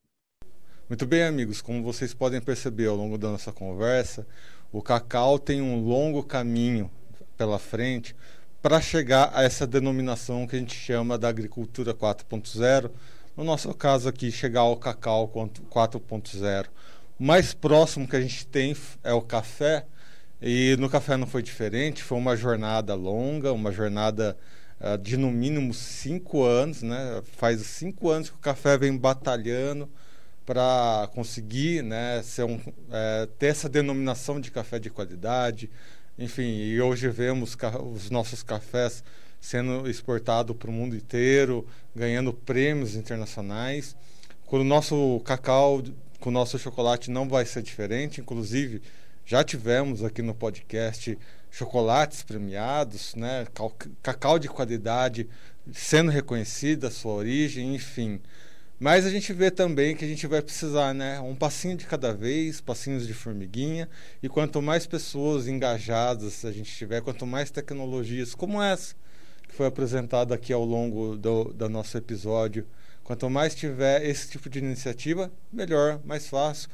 Muito 0.90 1.06
bem, 1.06 1.24
amigos, 1.24 1.60
como 1.60 1.84
vocês 1.84 2.14
podem 2.14 2.40
perceber 2.40 2.86
ao 2.86 2.96
longo 2.96 3.18
da 3.18 3.30
nossa 3.30 3.52
conversa, 3.52 4.26
o 4.72 4.82
cacau 4.82 5.38
tem 5.38 5.62
um 5.62 5.84
longo 5.84 6.24
caminho 6.24 6.90
pela 7.36 7.60
frente 7.60 8.16
para 8.62 8.80
chegar 8.80 9.30
a 9.34 9.44
essa 9.44 9.68
denominação 9.68 10.48
que 10.48 10.56
a 10.56 10.60
gente 10.60 10.74
chama 10.74 11.18
da 11.18 11.28
agricultura 11.28 11.94
4.0. 11.94 12.90
No 13.36 13.44
nosso 13.44 13.74
caso 13.74 14.08
aqui, 14.08 14.32
chegar 14.32 14.62
ao 14.62 14.78
cacau 14.78 15.28
4.0. 15.28 16.68
O 17.20 17.24
mais 17.24 17.54
próximo 17.54 18.08
que 18.08 18.16
a 18.16 18.22
gente 18.22 18.48
tem 18.48 18.74
é 19.04 19.12
o 19.12 19.22
café, 19.22 19.86
e 20.42 20.78
no 20.80 20.90
café 20.90 21.18
não 21.18 21.28
foi 21.28 21.44
diferente, 21.44 22.02
foi 22.02 22.18
uma 22.18 22.38
jornada 22.38 22.96
longa, 22.96 23.52
uma 23.52 23.74
jornada 23.74 24.38
uh, 24.80 24.98
de 24.98 25.18
no 25.18 25.32
mínimo 25.32 25.74
cinco 25.74 26.46
anos, 26.46 26.82
né? 26.82 27.22
Faz 27.36 27.60
cinco 27.60 28.10
anos 28.10 28.30
que 28.30 28.38
o 28.38 28.40
café 28.40 28.78
vem 28.78 28.96
batalhando 28.96 29.90
para 30.48 31.10
conseguir 31.14 31.84
né, 31.84 32.22
ser 32.24 32.46
um, 32.46 32.58
é, 32.90 33.28
ter 33.38 33.48
essa 33.48 33.68
denominação 33.68 34.40
de 34.40 34.50
café 34.50 34.80
de 34.80 34.90
qualidade. 34.90 35.70
Enfim, 36.18 36.62
e 36.62 36.80
hoje 36.82 37.10
vemos 37.10 37.58
os 37.94 38.10
nossos 38.10 38.44
cafés 38.44 39.04
sendo 39.42 39.90
exportados 39.90 40.56
para 40.56 40.70
o 40.70 40.74
mundo 40.74 40.96
inteiro, 40.96 41.68
ganhando 41.94 42.32
prêmios 42.32 42.96
internacionais. 42.96 43.94
Com 44.46 44.62
o 44.62 44.64
nosso 44.64 45.20
cacau, 45.26 45.84
com 46.22 46.30
o 46.30 46.34
nosso 46.34 46.58
chocolate 46.58 47.12
não 47.12 47.28
vai 47.28 47.46
ser 47.46 47.62
diferente. 47.62 48.22
Inclusive, 48.22 48.82
já 49.26 49.44
tivemos 49.44 50.02
aqui 50.02 50.22
no 50.22 50.34
podcast 50.34 51.20
chocolates 51.52 52.24
premiados, 52.24 53.16
né? 53.16 53.46
cacau 54.02 54.40
de 54.40 54.48
qualidade 54.48 55.28
sendo 55.74 56.10
reconhecida, 56.10 56.90
sua 56.90 57.12
origem, 57.12 57.76
enfim. 57.76 58.22
Mas 58.80 59.08
a 59.08 59.10
gente 59.10 59.34
vê 59.34 59.50
também 59.50 59.96
que 59.96 60.06
a 60.06 60.08
gente 60.08 60.28
vai 60.28 60.40
precisar, 60.40 60.94
né? 60.94 61.20
Um 61.20 61.36
passinho 61.36 61.76
de 61.76 61.88
cada 61.88 62.14
vez, 62.14 62.62
passinhos 62.62 63.08
de 63.08 63.14
formiguinha. 63.14 63.90
E 64.22 64.30
quanto 64.30 64.62
mais 64.62 64.86
pessoas 64.86 65.48
engajadas 65.48 66.46
a 66.46 66.52
gente 66.52 66.72
tiver, 66.76 67.02
quanto 67.02 67.26
mais 67.26 67.50
tecnologias 67.50 68.36
como 68.36 68.62
essa, 68.62 68.94
que 69.48 69.56
foi 69.56 69.66
apresentada 69.66 70.36
aqui 70.36 70.54
ao 70.54 70.64
longo 70.64 71.18
do, 71.18 71.46
do 71.46 71.68
nosso 71.68 71.98
episódio, 71.98 72.68
quanto 73.04 73.28
mais 73.32 73.56
tiver 73.56 74.06
esse 74.06 74.30
tipo 74.30 74.48
de 74.48 74.60
iniciativa, 74.60 75.32
melhor, 75.52 76.00
mais 76.06 76.28
fácil. 76.28 76.70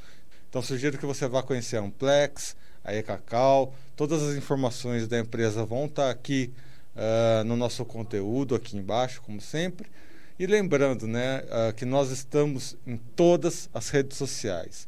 Então 0.50 0.62
sugiro 0.62 0.98
que 0.98 1.06
você 1.06 1.26
vá 1.26 1.42
conhecer 1.42 1.78
a 1.78 1.82
Amplex, 1.82 2.58
a 2.84 2.94
Ecacau, 2.94 3.74
todas 3.96 4.22
as 4.22 4.36
informações 4.36 5.08
da 5.08 5.18
empresa 5.18 5.66
vão 5.66 5.86
estar 5.86 6.10
aqui 6.10 6.52
uh, 6.98 7.46
no 7.46 7.56
nosso 7.56 7.86
conteúdo, 7.86 8.56
aqui 8.56 8.76
embaixo, 8.76 9.22
como 9.22 9.40
sempre. 9.40 9.90
E 10.38 10.48
lembrando 10.48 11.08
né, 11.08 11.44
uh, 11.44 11.74
que 11.74 11.86
nós 11.86 12.10
estamos 12.10 12.76
em 12.88 12.98
todas 12.98 13.70
as 13.72 13.90
redes 13.90 14.18
sociais. 14.18 14.88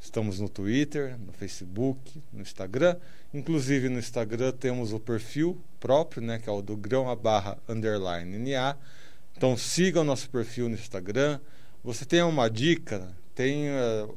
Estamos 0.00 0.38
no 0.38 0.48
Twitter, 0.48 1.18
no 1.18 1.32
Facebook, 1.32 2.22
no 2.32 2.40
Instagram. 2.40 2.96
Inclusive 3.34 3.88
no 3.88 3.98
Instagram 3.98 4.52
temos 4.52 4.92
o 4.92 5.00
perfil 5.00 5.60
próprio, 5.80 6.22
né, 6.22 6.38
que 6.38 6.48
é 6.48 6.52
o 6.52 6.62
do 6.62 6.76
grão 6.76 7.10
a 7.10 7.16
barra 7.16 7.58
underline 7.68 8.38
NA. 8.38 8.76
Então 9.36 9.56
siga 9.56 10.00
o 10.00 10.04
nosso 10.04 10.30
perfil 10.30 10.68
no 10.68 10.76
Instagram. 10.76 11.40
Você 11.82 12.04
tem 12.04 12.22
uma 12.22 12.48
dica, 12.48 13.08
tem, 13.34 13.68
uh, 13.68 14.16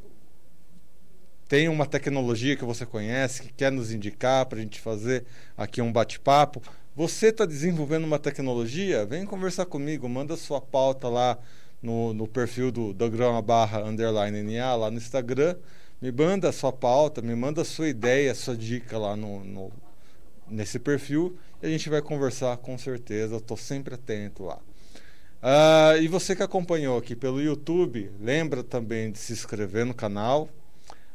tem 1.47 1.67
uma 1.67 1.87
tecnologia 1.87 2.55
que 2.55 2.63
você 2.63 2.85
conhece, 2.85 3.41
que 3.41 3.53
quer 3.53 3.71
nos 3.71 3.91
indicar 3.91 4.45
para 4.45 4.59
a 4.59 4.61
gente 4.61 4.79
fazer 4.79 5.25
aqui 5.57 5.81
um 5.81 5.91
bate-papo, 5.91 6.61
você 6.99 7.27
está 7.27 7.45
desenvolvendo 7.45 8.03
uma 8.03 8.19
tecnologia? 8.19 9.05
Vem 9.05 9.25
conversar 9.25 9.65
comigo, 9.65 10.09
manda 10.09 10.35
sua 10.35 10.59
pauta 10.59 11.07
lá 11.07 11.39
no, 11.81 12.13
no 12.13 12.27
perfil 12.27 12.73
do, 12.73 12.91
do 12.91 13.09
grama 13.09 13.41
barra 13.41 13.79
underline 13.85 14.43
NA, 14.43 14.75
lá 14.75 14.91
no 14.91 14.97
Instagram. 14.97 15.55
Me 16.01 16.11
manda 16.11 16.51
sua 16.51 16.73
pauta, 16.73 17.21
me 17.21 17.33
manda 17.33 17.63
sua 17.63 17.87
ideia, 17.87 18.35
sua 18.35 18.53
dica 18.53 18.97
lá 18.97 19.15
no, 19.15 19.45
no 19.45 19.71
nesse 20.45 20.77
perfil 20.77 21.37
e 21.63 21.67
a 21.67 21.69
gente 21.69 21.89
vai 21.89 22.01
conversar 22.01 22.57
com 22.57 22.77
certeza. 22.77 23.37
Estou 23.37 23.55
sempre 23.55 23.95
atento 23.95 24.43
lá. 24.43 24.57
Uh, 25.41 26.01
e 26.01 26.07
você 26.09 26.35
que 26.35 26.43
acompanhou 26.43 26.97
aqui 26.97 27.15
pelo 27.15 27.41
YouTube, 27.41 28.11
lembra 28.19 28.61
também 28.61 29.09
de 29.09 29.19
se 29.19 29.31
inscrever 29.31 29.85
no 29.85 29.93
canal, 29.93 30.49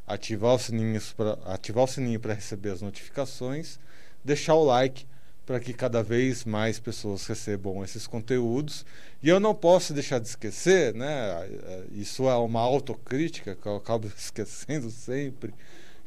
ativar 0.07 0.55
o 0.55 0.59
sininho 0.59 2.20
para 2.20 2.32
receber 2.32 2.70
as 2.70 2.80
notificações, 2.80 3.78
deixar 4.24 4.55
o 4.55 4.64
like 4.64 5.07
para 5.47 5.61
que 5.61 5.74
cada 5.74 6.03
vez 6.03 6.45
mais 6.45 6.78
pessoas 6.78 7.26
recebam 7.26 7.84
esses 7.84 8.07
conteúdos. 8.07 8.84
E 9.22 9.28
eu 9.28 9.38
não 9.38 9.55
posso 9.55 9.92
deixar 9.92 10.18
de 10.18 10.28
esquecer, 10.28 10.95
né? 10.95 11.49
Isso 11.92 12.28
é 12.28 12.36
uma 12.36 12.61
autocrítica 12.61 13.55
que 13.55 13.66
eu 13.66 13.76
acabo 13.76 14.11
esquecendo 14.16 14.90
sempre, 14.90 15.53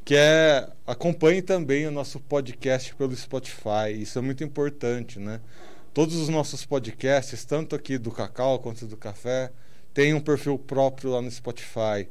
que 0.03 0.15
é 0.15 0.67
acompanhe 0.85 1.41
também 1.41 1.85
o 1.85 1.91
nosso 1.91 2.19
podcast 2.19 2.95
pelo 2.95 3.15
Spotify. 3.15 3.91
Isso 3.95 4.17
é 4.17 4.21
muito 4.21 4.43
importante, 4.43 5.19
né? 5.19 5.39
Todos 5.93 6.15
os 6.15 6.29
nossos 6.29 6.65
podcasts, 6.65 7.43
tanto 7.45 7.75
aqui 7.75 7.97
do 7.97 8.11
Cacau 8.11 8.59
quanto 8.59 8.85
do 8.85 8.97
Café, 8.97 9.51
têm 9.93 10.13
um 10.13 10.19
perfil 10.19 10.57
próprio 10.57 11.11
lá 11.11 11.21
no 11.21 11.29
Spotify. 11.29 12.07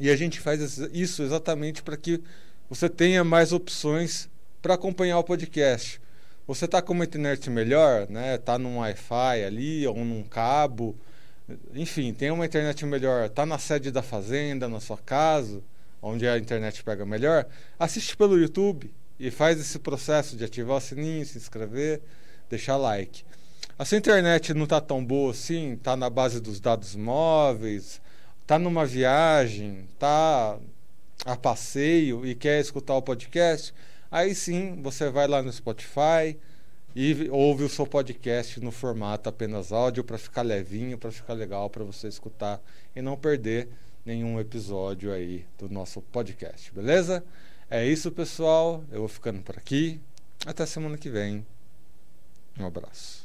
E 0.00 0.10
a 0.10 0.16
gente 0.16 0.40
faz 0.40 0.78
isso 0.92 1.22
exatamente 1.22 1.82
para 1.82 1.96
que 1.96 2.22
você 2.68 2.88
tenha 2.88 3.22
mais 3.22 3.52
opções 3.52 4.28
para 4.60 4.74
acompanhar 4.74 5.18
o 5.18 5.24
podcast 5.24 6.00
você 6.46 6.66
está 6.66 6.82
com 6.82 6.92
uma 6.92 7.04
internet 7.04 7.48
melhor, 7.48 8.08
né? 8.08 8.38
Tá 8.38 8.58
num 8.58 8.78
Wi-Fi 8.78 9.44
ali 9.44 9.86
ou 9.86 9.96
num 9.96 10.22
cabo, 10.22 10.94
enfim, 11.74 12.12
tem 12.12 12.30
uma 12.30 12.46
internet 12.46 12.84
melhor, 12.86 13.28
tá 13.28 13.44
na 13.44 13.58
sede 13.58 13.90
da 13.90 14.02
fazenda, 14.02 14.68
na 14.68 14.80
sua 14.80 14.98
casa, 14.98 15.62
onde 16.00 16.26
a 16.26 16.38
internet 16.38 16.82
pega 16.82 17.04
melhor, 17.04 17.46
assiste 17.78 18.16
pelo 18.16 18.38
YouTube 18.38 18.90
e 19.18 19.30
faz 19.30 19.60
esse 19.60 19.78
processo 19.78 20.36
de 20.36 20.44
ativar 20.44 20.76
o 20.76 20.80
sininho, 20.80 21.24
se 21.24 21.38
inscrever, 21.38 22.00
deixar 22.48 22.76
like. 22.76 23.24
A 23.78 23.84
sua 23.84 23.98
internet 23.98 24.54
não 24.54 24.64
está 24.64 24.80
tão 24.80 25.04
boa 25.04 25.32
assim, 25.32 25.74
está 25.74 25.96
na 25.96 26.08
base 26.08 26.40
dos 26.40 26.60
dados 26.60 26.94
móveis, 26.94 28.00
está 28.42 28.58
numa 28.58 28.86
viagem, 28.86 29.86
está 29.92 30.58
a 31.24 31.36
passeio 31.36 32.24
e 32.24 32.34
quer 32.34 32.60
escutar 32.60 32.94
o 32.94 33.02
podcast, 33.02 33.74
Aí 34.14 34.32
sim, 34.32 34.80
você 34.80 35.10
vai 35.10 35.26
lá 35.26 35.42
no 35.42 35.52
Spotify 35.52 36.38
e 36.94 37.28
ouve 37.32 37.64
o 37.64 37.68
seu 37.68 37.84
podcast 37.84 38.60
no 38.60 38.70
formato 38.70 39.28
apenas 39.28 39.72
áudio 39.72 40.04
para 40.04 40.16
ficar 40.16 40.42
levinho, 40.42 40.96
para 40.96 41.10
ficar 41.10 41.32
legal 41.32 41.68
para 41.68 41.82
você 41.82 42.06
escutar 42.06 42.62
e 42.94 43.02
não 43.02 43.16
perder 43.16 43.68
nenhum 44.06 44.38
episódio 44.38 45.12
aí 45.12 45.44
do 45.58 45.68
nosso 45.68 46.00
podcast, 46.00 46.72
beleza? 46.72 47.24
É 47.68 47.84
isso, 47.84 48.12
pessoal. 48.12 48.84
Eu 48.92 49.00
vou 49.00 49.08
ficando 49.08 49.42
por 49.42 49.58
aqui. 49.58 50.00
Até 50.46 50.64
semana 50.64 50.96
que 50.96 51.10
vem. 51.10 51.44
Um 52.56 52.66
abraço. 52.66 53.23